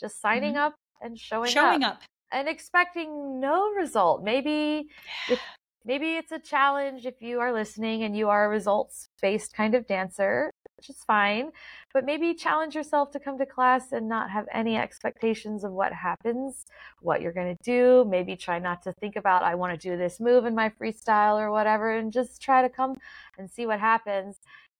[0.00, 0.64] just signing mm-hmm.
[0.64, 1.96] up and showing, showing up.
[1.96, 2.02] up
[2.32, 4.22] and expecting no result.
[4.22, 4.88] Maybe
[5.30, 5.40] if
[5.84, 9.74] maybe it's a challenge if you are listening and you are a results based kind
[9.74, 11.50] of dancer, which is fine.
[11.94, 15.92] But maybe challenge yourself to come to class and not have any expectations of what
[15.92, 16.66] happens,
[17.00, 18.04] what you're going to do.
[18.08, 21.40] Maybe try not to think about, I want to do this move in my freestyle
[21.40, 22.96] or whatever, and just try to come
[23.38, 24.38] and see what happens.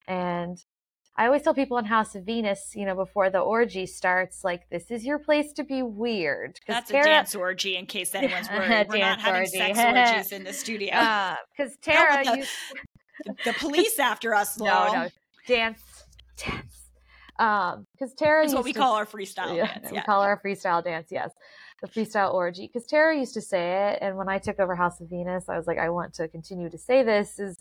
[0.09, 0.63] And
[1.19, 4.69] I always tell people in House of Venus, you know, before the orgy starts, like
[4.71, 6.61] this is your place to be weird.
[6.67, 7.03] That's Tara...
[7.03, 8.89] a dance orgy, in case anyone's worried.
[8.89, 9.57] We're not having orgy.
[9.57, 9.79] sex
[10.15, 10.91] orgies in the studio.
[11.57, 13.35] Because uh, Tara, the, you...
[13.45, 14.59] the, police after us.
[14.59, 15.09] No, no,
[15.49, 15.81] dance,
[16.37, 16.83] dance.
[17.39, 18.79] Um, because Tara is what we to...
[18.79, 19.89] call our freestyle yeah, dance.
[19.93, 20.01] Yeah.
[20.01, 21.09] We call our freestyle dance.
[21.11, 21.31] Yes,
[21.81, 22.67] the freestyle orgy.
[22.67, 25.57] Because Tara used to say it, and when I took over House of Venus, I
[25.57, 27.39] was like, I want to continue to say this.
[27.39, 27.59] Is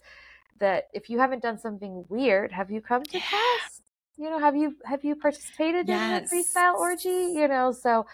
[0.59, 3.81] that if you haven't done something weird, have you come to class?
[4.17, 6.31] You know, have you have you participated yes.
[6.31, 7.33] in a freestyle orgy?
[7.33, 8.05] You know, so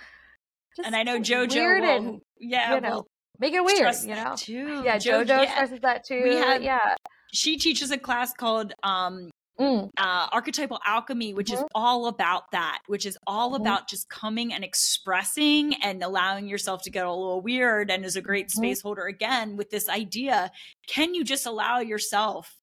[0.84, 3.06] and I know JoJo will, and, yeah, you know,
[3.40, 3.96] make it weird.
[4.04, 4.84] You know, too.
[4.86, 5.52] Yeah, JoJo, JoJo yeah.
[5.52, 6.22] stresses that too.
[6.24, 6.96] We have, yeah,
[7.34, 9.31] she teaches a class called um,
[9.62, 9.90] mm.
[9.98, 11.64] uh, archetypal alchemy, which mm-hmm.
[11.64, 13.62] is all about that, which is all mm-hmm.
[13.62, 18.16] about just coming and expressing and allowing yourself to get a little weird and is
[18.16, 18.60] a great mm-hmm.
[18.60, 20.52] space holder again with this idea.
[20.88, 22.58] Can you just allow yourself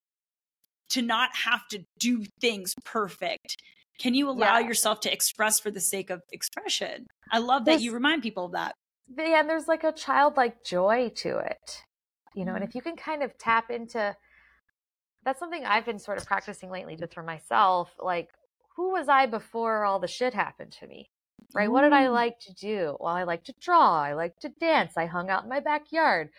[0.90, 3.56] to not have to do things perfect?
[3.98, 4.68] Can you allow yeah.
[4.68, 7.06] yourself to express for the sake of expression?
[7.30, 8.74] I love that you remind people of that.
[9.16, 11.82] Yeah, and there's like a childlike joy to it,
[12.34, 12.68] you know, and mm-hmm.
[12.68, 14.14] if you can kind of tap into
[15.28, 17.90] that's something I've been sort of practicing lately just for myself.
[18.02, 18.30] Like,
[18.76, 21.10] who was I before all the shit happened to me?
[21.54, 21.70] Right?
[21.70, 22.14] What did I mm.
[22.14, 22.96] like to do?
[22.98, 24.00] Well, I like to draw.
[24.02, 24.94] I like to dance.
[24.96, 26.30] I hung out in my backyard.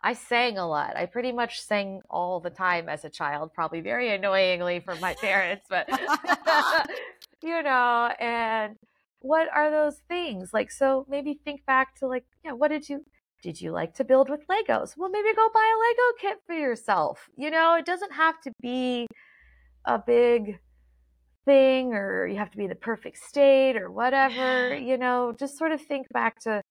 [0.00, 0.96] I sang a lot.
[0.96, 5.14] I pretty much sang all the time as a child, probably very annoyingly from my
[5.14, 5.88] parents, but
[7.42, 8.76] you know, and
[9.18, 10.50] what are those things?
[10.52, 13.04] Like, so maybe think back to like, yeah, what did you,
[13.42, 14.96] did you like to build with Legos?
[14.96, 17.28] Well, maybe go buy a Lego kit for yourself.
[17.36, 19.06] You know, it doesn't have to be
[19.84, 20.58] a big
[21.44, 24.76] thing or you have to be the perfect state or whatever.
[24.76, 26.62] You know, just sort of think back to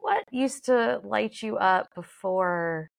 [0.00, 2.90] what used to light you up before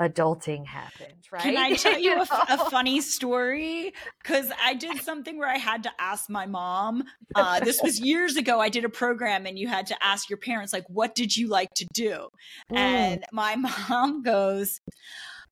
[0.00, 1.42] adulting happened, right?
[1.42, 3.92] Can I tell you, you a, a, funny story?
[4.22, 7.04] Because I did something where I had to ask my mom.
[7.34, 8.60] Uh, this was years ago.
[8.60, 11.48] I did a program and you had to ask your parents, like, what did you
[11.48, 12.28] like to do?
[12.72, 12.76] Mm.
[12.76, 13.56] And my
[13.88, 14.80] mom goes,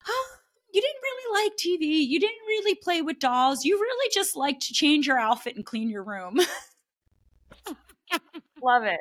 [0.07, 0.27] oh,
[0.73, 2.07] you didn't really like TV.
[2.07, 3.63] You didn't really play with dolls.
[3.63, 6.39] You really just like to change your outfit and clean your room.
[8.61, 8.99] Love it.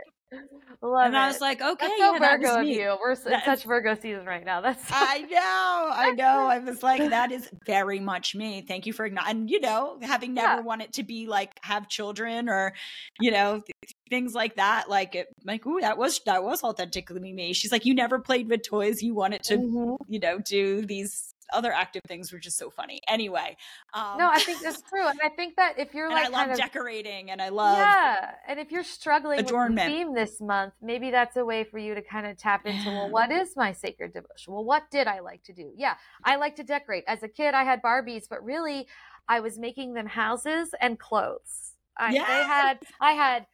[0.80, 1.18] Love and it.
[1.18, 2.96] I was like, okay, That's so yeah, Virgo of you.
[3.00, 4.60] We're in such Virgo season right now.
[4.60, 6.46] That's I know, I know.
[6.46, 8.64] I was like, that is very much me.
[8.66, 10.60] Thank you for ignoring and you know, having never yeah.
[10.60, 12.74] wanted to be like have children or,
[13.20, 13.62] you know,
[14.10, 14.88] things like that.
[14.88, 17.52] Like, it, like, ooh, that was that was authentically me.
[17.54, 19.02] She's like, you never played with toys.
[19.02, 19.94] You wanted to, mm-hmm.
[20.08, 23.01] you know, do these other active things were just so funny.
[23.09, 23.57] Anyway,
[23.94, 26.51] um, no, I think that's true, and I think that if you're like, I love
[26.51, 29.74] of, decorating, and I love yeah, and if you're struggling adornment.
[29.74, 32.66] with the theme this month, maybe that's a way for you to kind of tap
[32.66, 34.53] into, well, what is my sacred devotion?
[34.53, 35.72] Well, what did I like to do?
[35.76, 35.94] Yeah,
[36.24, 37.05] I like to decorate.
[37.07, 38.86] As a kid, I had Barbies, but really,
[39.28, 41.74] I was making them houses and clothes.
[41.96, 42.28] I, yes.
[42.28, 43.46] they had, I had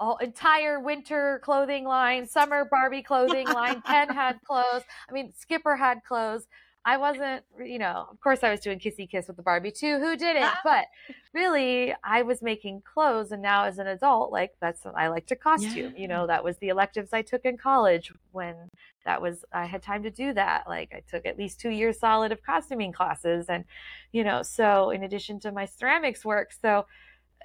[0.00, 3.82] all entire winter clothing line, summer Barbie clothing line.
[3.86, 4.82] Ken had clothes.
[5.08, 6.46] I mean, Skipper had clothes.
[6.82, 9.98] I wasn't, you know, of course I was doing kissy kiss with the Barbie too.
[9.98, 10.44] Who didn't?
[10.44, 10.60] Ah.
[10.64, 10.86] But
[11.34, 13.32] really, I was making clothes.
[13.32, 16.00] And now as an adult, like that's, I like to costume, yeah.
[16.00, 18.56] you know, that was the electives I took in college when
[19.04, 20.68] that was, I had time to do that.
[20.68, 23.46] Like I took at least two years solid of costuming classes.
[23.50, 23.64] And,
[24.10, 26.86] you know, so in addition to my ceramics work, so,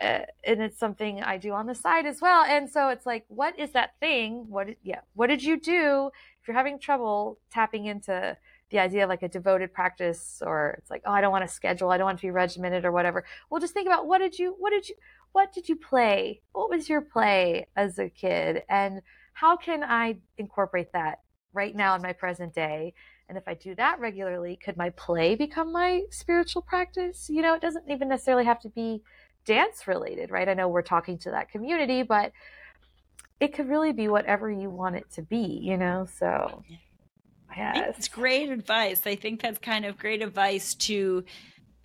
[0.01, 2.45] uh, and it's something I do on the side as well.
[2.45, 4.45] And so it's like, what is that thing?
[4.49, 6.11] What, yeah, what did you do
[6.41, 8.38] if you're having trouble tapping into
[8.72, 11.53] the idea of like a devoted practice or it's like oh i don't want to
[11.53, 13.24] schedule i don't want to be regimented or whatever.
[13.49, 14.95] Well just think about what did you what did you
[15.34, 16.41] what did you play?
[16.53, 18.63] What was your play as a kid?
[18.70, 19.01] And
[19.34, 21.20] how can i incorporate that
[21.53, 22.93] right now in my present day?
[23.30, 27.30] And if i do that regularly could my play become my spiritual practice?
[27.30, 29.03] You know it doesn't even necessarily have to be
[29.45, 30.49] dance related right?
[30.49, 32.32] I know we're talking to that community but
[33.39, 36.63] it could really be whatever you want it to be you know so
[37.56, 37.95] Yes.
[37.97, 39.01] It's great advice.
[39.06, 41.24] I think that's kind of great advice to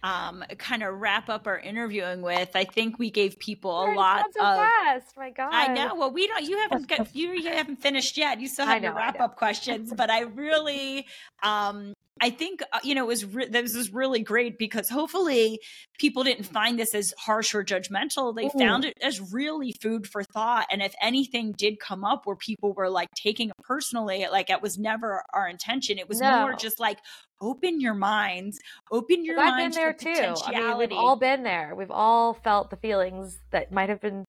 [0.03, 2.51] um, kind of wrap up our interviewing with.
[2.55, 4.57] I think we gave people a lot so of.
[4.57, 5.17] Fast.
[5.17, 5.95] My God, I know.
[5.95, 6.43] Well, we don't.
[6.43, 7.15] You haven't got.
[7.15, 8.41] You, you haven't finished yet.
[8.41, 11.07] You still have know, your wrap up questions, but I really
[11.43, 15.61] um, I think uh, you know it was re- this is really great because hopefully
[15.99, 18.35] people didn't find this as harsh or judgmental.
[18.35, 18.59] They mm.
[18.59, 20.67] found it as really food for thought.
[20.71, 24.63] And if anything did come up where people were like taking it personally, like it
[24.63, 25.99] was never our intention.
[25.99, 26.41] It was no.
[26.41, 26.99] more just like
[27.41, 28.59] open your minds,
[28.91, 29.77] open your minds.
[29.77, 30.43] I've been there too.
[30.47, 31.75] I mean, we've all been there.
[31.75, 34.27] We've all felt the feelings that might have been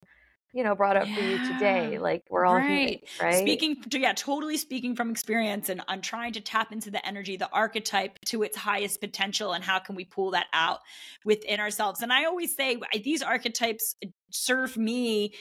[0.53, 1.15] you know brought up yeah.
[1.15, 3.03] for you today like we're all right.
[3.21, 7.37] right speaking yeah totally speaking from experience and i'm trying to tap into the energy
[7.37, 10.79] the archetype to its highest potential and how can we pull that out
[11.25, 13.95] within ourselves and i always say these archetypes
[14.29, 15.33] serve me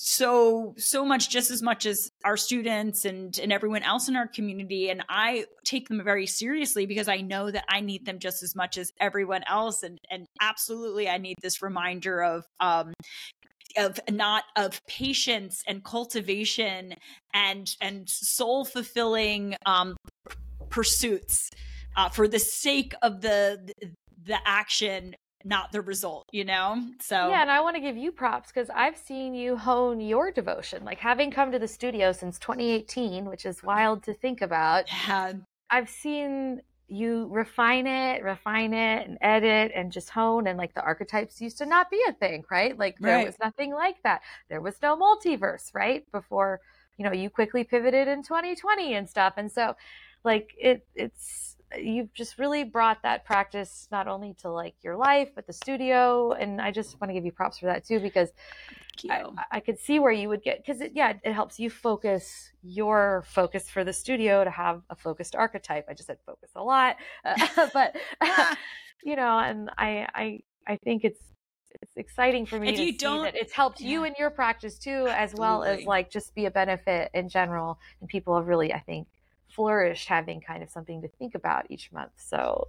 [0.00, 4.28] so so much just as much as our students and and everyone else in our
[4.28, 8.44] community and i take them very seriously because i know that i need them just
[8.44, 12.92] as much as everyone else and and absolutely i need this reminder of um
[13.78, 16.94] of not of patience and cultivation
[17.32, 19.96] and and soul fulfilling um,
[20.68, 21.50] pursuits
[21.96, 23.72] uh, for the sake of the
[24.24, 25.14] the action
[25.44, 28.68] not the result you know so yeah and i want to give you props because
[28.74, 33.46] i've seen you hone your devotion like having come to the studio since 2018 which
[33.46, 35.32] is wild to think about yeah.
[35.70, 40.46] i've seen you refine it, refine it, and edit and just hone.
[40.46, 42.76] And like the archetypes used to not be a thing, right?
[42.76, 43.26] Like there right.
[43.26, 44.22] was nothing like that.
[44.48, 46.10] There was no multiverse, right?
[46.10, 46.60] Before,
[46.96, 49.34] you know, you quickly pivoted in 2020 and stuff.
[49.36, 49.76] And so,
[50.24, 55.30] like, it, it's, you've just really brought that practice not only to like your life,
[55.34, 56.32] but the studio.
[56.32, 58.30] And I just want to give you props for that too, because
[59.10, 62.50] I, I, could see where you would get because it, yeah it helps you focus
[62.62, 66.62] your focus for the studio to have a focused archetype i just said focus a
[66.62, 67.94] lot uh, but
[69.04, 71.20] you know and i i i think it's
[71.80, 73.90] it's exciting for me if to you see don't, that it's helped yeah.
[73.90, 77.78] you in your practice too as well as like just be a benefit in general
[78.00, 79.06] and people have really i think
[79.58, 82.68] flourished having kind of something to think about each month so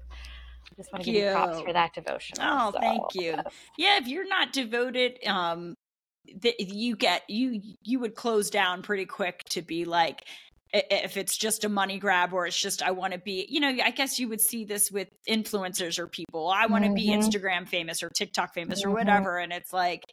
[0.71, 2.37] I just want to give you props for that devotion.
[2.39, 2.79] Oh, so.
[2.79, 3.35] thank you.
[3.77, 5.75] Yeah, if you're not devoted, um,
[6.41, 10.25] that you get you you would close down pretty quick to be like
[10.71, 13.69] if it's just a money grab or it's just I want to be, you know,
[13.83, 16.47] I guess you would see this with influencers or people.
[16.47, 16.95] I want to mm-hmm.
[16.95, 18.91] be Instagram famous or TikTok famous mm-hmm.
[18.91, 20.03] or whatever and it's like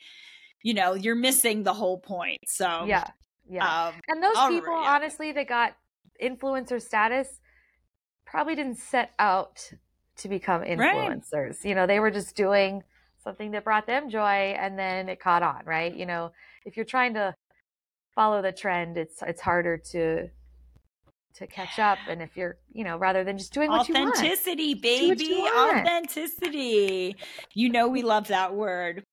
[0.63, 2.39] you know, you're missing the whole point.
[2.47, 3.07] So Yeah.
[3.49, 3.87] Yeah.
[3.89, 4.95] Um, and those people yeah.
[4.95, 5.77] honestly that got
[6.23, 7.41] influencer status
[8.25, 9.71] probably didn't set out
[10.17, 11.33] to become influencers.
[11.33, 11.65] Right.
[11.65, 12.83] You know, they were just doing
[13.27, 15.95] something that brought them joy and then it caught on right?
[15.95, 16.33] You know
[16.65, 17.35] if you're trying to
[18.15, 20.29] follow the trend it's it's harder to
[21.35, 21.99] to catch up.
[22.09, 27.17] And if you're you know rather than just doing what you want, authenticity baby authenticity.
[27.53, 29.05] You know we love that word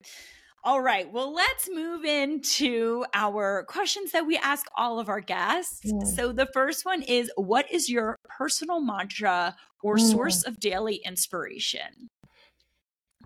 [0.63, 5.91] all right well let's move into our questions that we ask all of our guests
[6.15, 10.11] so the first one is what is your personal mantra or mm.
[10.11, 12.09] source of daily inspiration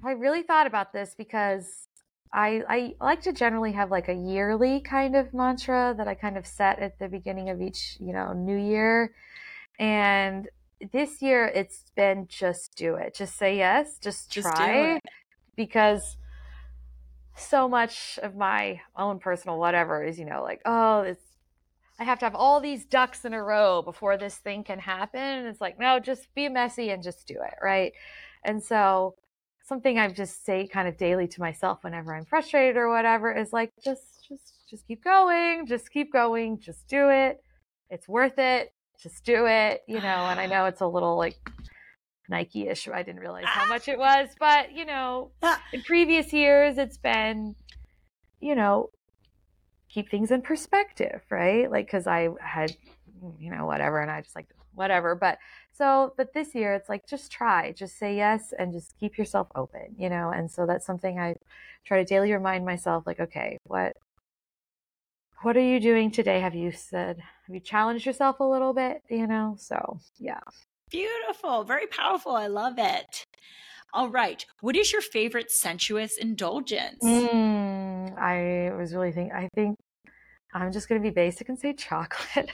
[0.03, 1.87] I really thought about this because
[2.33, 6.37] I I like to generally have like a yearly kind of mantra that I kind
[6.37, 9.13] of set at the beginning of each, you know, new year.
[9.79, 10.49] And
[10.91, 13.15] this year it's been just do it.
[13.15, 14.99] Just say yes, just, just try
[15.55, 16.17] because
[17.37, 21.21] so much of my own personal whatever is, you know, like, oh, it's
[21.99, 25.19] I have to have all these ducks in a row before this thing can happen.
[25.19, 27.91] And it's like, no, just be messy and just do it, right?
[28.43, 29.15] And so
[29.63, 33.51] something I just say kind of daily to myself whenever I'm frustrated or whatever is
[33.51, 37.41] like just just just keep going, just keep going, just do it.
[37.89, 38.73] It's worth it.
[39.01, 40.27] Just do it, you know.
[40.27, 41.37] And I know it's a little like
[42.29, 42.87] Nike ish.
[42.87, 43.99] I didn't realize how much it ah.
[43.99, 45.61] was, but you know, ah.
[45.73, 47.55] in previous years, it's been,
[48.39, 48.89] you know,
[49.89, 51.69] keep things in perspective, right?
[51.69, 52.75] Like, because I had,
[53.39, 55.15] you know, whatever, and I just like whatever.
[55.15, 55.37] But
[55.71, 59.47] so, but this year, it's like just try, just say yes, and just keep yourself
[59.55, 60.29] open, you know.
[60.29, 61.35] And so that's something I
[61.85, 63.95] try to daily remind myself, like, okay, what
[65.43, 66.41] what are you doing today?
[66.41, 69.03] Have you said, have you challenged yourself a little bit?
[69.09, 70.39] You know, so yeah.
[70.89, 72.33] Beautiful, very powerful.
[72.33, 73.25] I love it.
[73.93, 74.45] All right.
[74.61, 77.03] What is your favorite sensuous indulgence?
[77.03, 79.75] Mm, I was really thinking, I think
[80.53, 82.51] I'm just going to be basic and say chocolate.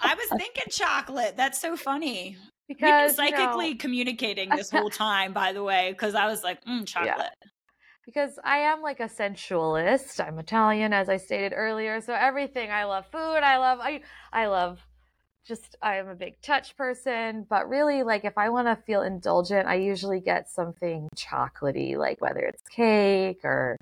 [0.00, 1.36] I was thinking chocolate.
[1.36, 2.36] That's so funny.
[2.68, 6.26] Because We've been psychically you know, communicating this whole time, by the way, because I
[6.26, 7.28] was like, mm, chocolate.
[7.40, 7.48] Yeah
[8.04, 10.20] because I am like a sensualist.
[10.20, 12.00] I'm Italian, as I stated earlier.
[12.00, 13.18] So everything I love food.
[13.18, 14.00] I love I
[14.32, 14.84] I love
[15.46, 17.46] just I am a big touch person.
[17.48, 22.20] But really, like if I want to feel indulgent, I usually get something chocolatey, like
[22.20, 23.76] whether it's cake or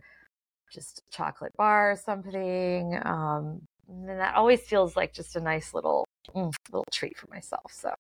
[0.73, 2.99] just a chocolate bar or something.
[3.05, 7.73] Um, and that always feels like just a nice little mm, little treat for myself.
[7.73, 7.93] So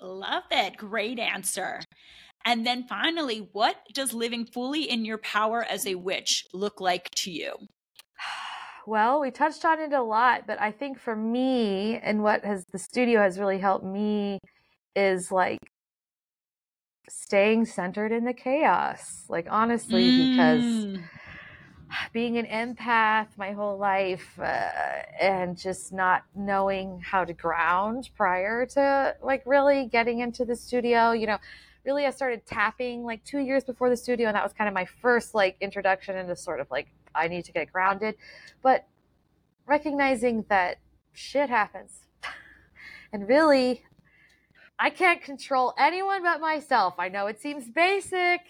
[0.00, 0.76] love it.
[0.76, 1.80] Great answer.
[2.44, 7.10] And then finally, what does living fully in your power as a witch look like
[7.16, 7.52] to you?
[8.88, 12.64] Well, we touched on it a lot, but I think for me and what has
[12.72, 14.38] the studio has really helped me
[14.96, 15.58] is like
[17.06, 19.26] staying centered in the chaos.
[19.28, 20.30] Like honestly, mm.
[20.30, 21.04] because
[22.14, 24.70] being an empath my whole life uh,
[25.20, 31.12] and just not knowing how to ground prior to like really getting into the studio,
[31.12, 31.36] you know,
[31.84, 34.72] really I started tapping like two years before the studio, and that was kind of
[34.72, 38.16] my first like introduction into sort of like I need to get grounded.
[38.62, 38.86] But
[39.66, 40.78] recognizing that
[41.12, 42.06] shit happens,
[43.12, 43.84] and really,
[44.78, 46.94] I can't control anyone but myself.
[46.98, 48.40] I know it seems basic,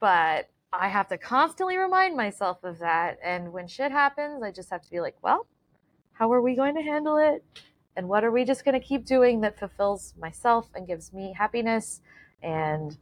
[0.00, 3.18] but I have to constantly remind myself of that.
[3.22, 5.46] And when shit happens, I just have to be like, well,
[6.12, 7.44] how are we going to handle it?
[7.96, 11.34] And what are we just going to keep doing that fulfills myself and gives me
[11.36, 12.00] happiness
[12.42, 12.96] and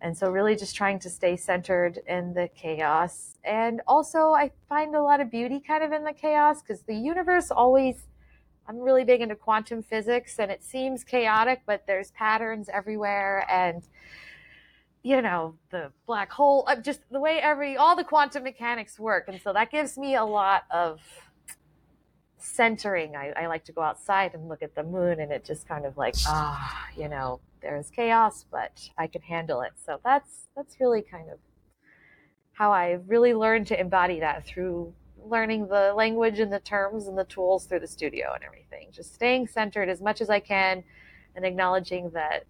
[0.00, 3.36] and so really just trying to stay centered in the chaos.
[3.44, 6.94] And also i find a lot of beauty kind of in the chaos because the
[6.94, 8.06] universe always
[8.66, 13.84] i'm really big into quantum physics and it seems chaotic but there's patterns everywhere and
[15.02, 19.28] you know the black hole uh, just the way every all the quantum mechanics work.
[19.28, 21.00] And so that gives me a lot of
[22.40, 25.66] centering I, I like to go outside and look at the moon and it just
[25.66, 29.72] kind of like ah you know there's chaos, but I can handle it.
[29.84, 31.38] So that's that's really kind of
[32.52, 34.92] how I really learned to embody that through
[35.24, 38.88] learning the language and the terms and the tools through the studio and everything.
[38.92, 40.82] Just staying centered as much as I can
[41.36, 42.44] and acknowledging that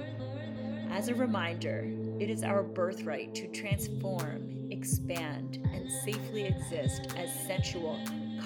[0.91, 1.89] As a reminder,
[2.19, 7.99] it is our birthright to transform, expand, and safely exist as sensual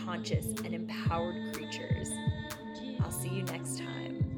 [0.05, 2.11] conscious, and empowered creatures.
[3.01, 4.32] I'll see you next time.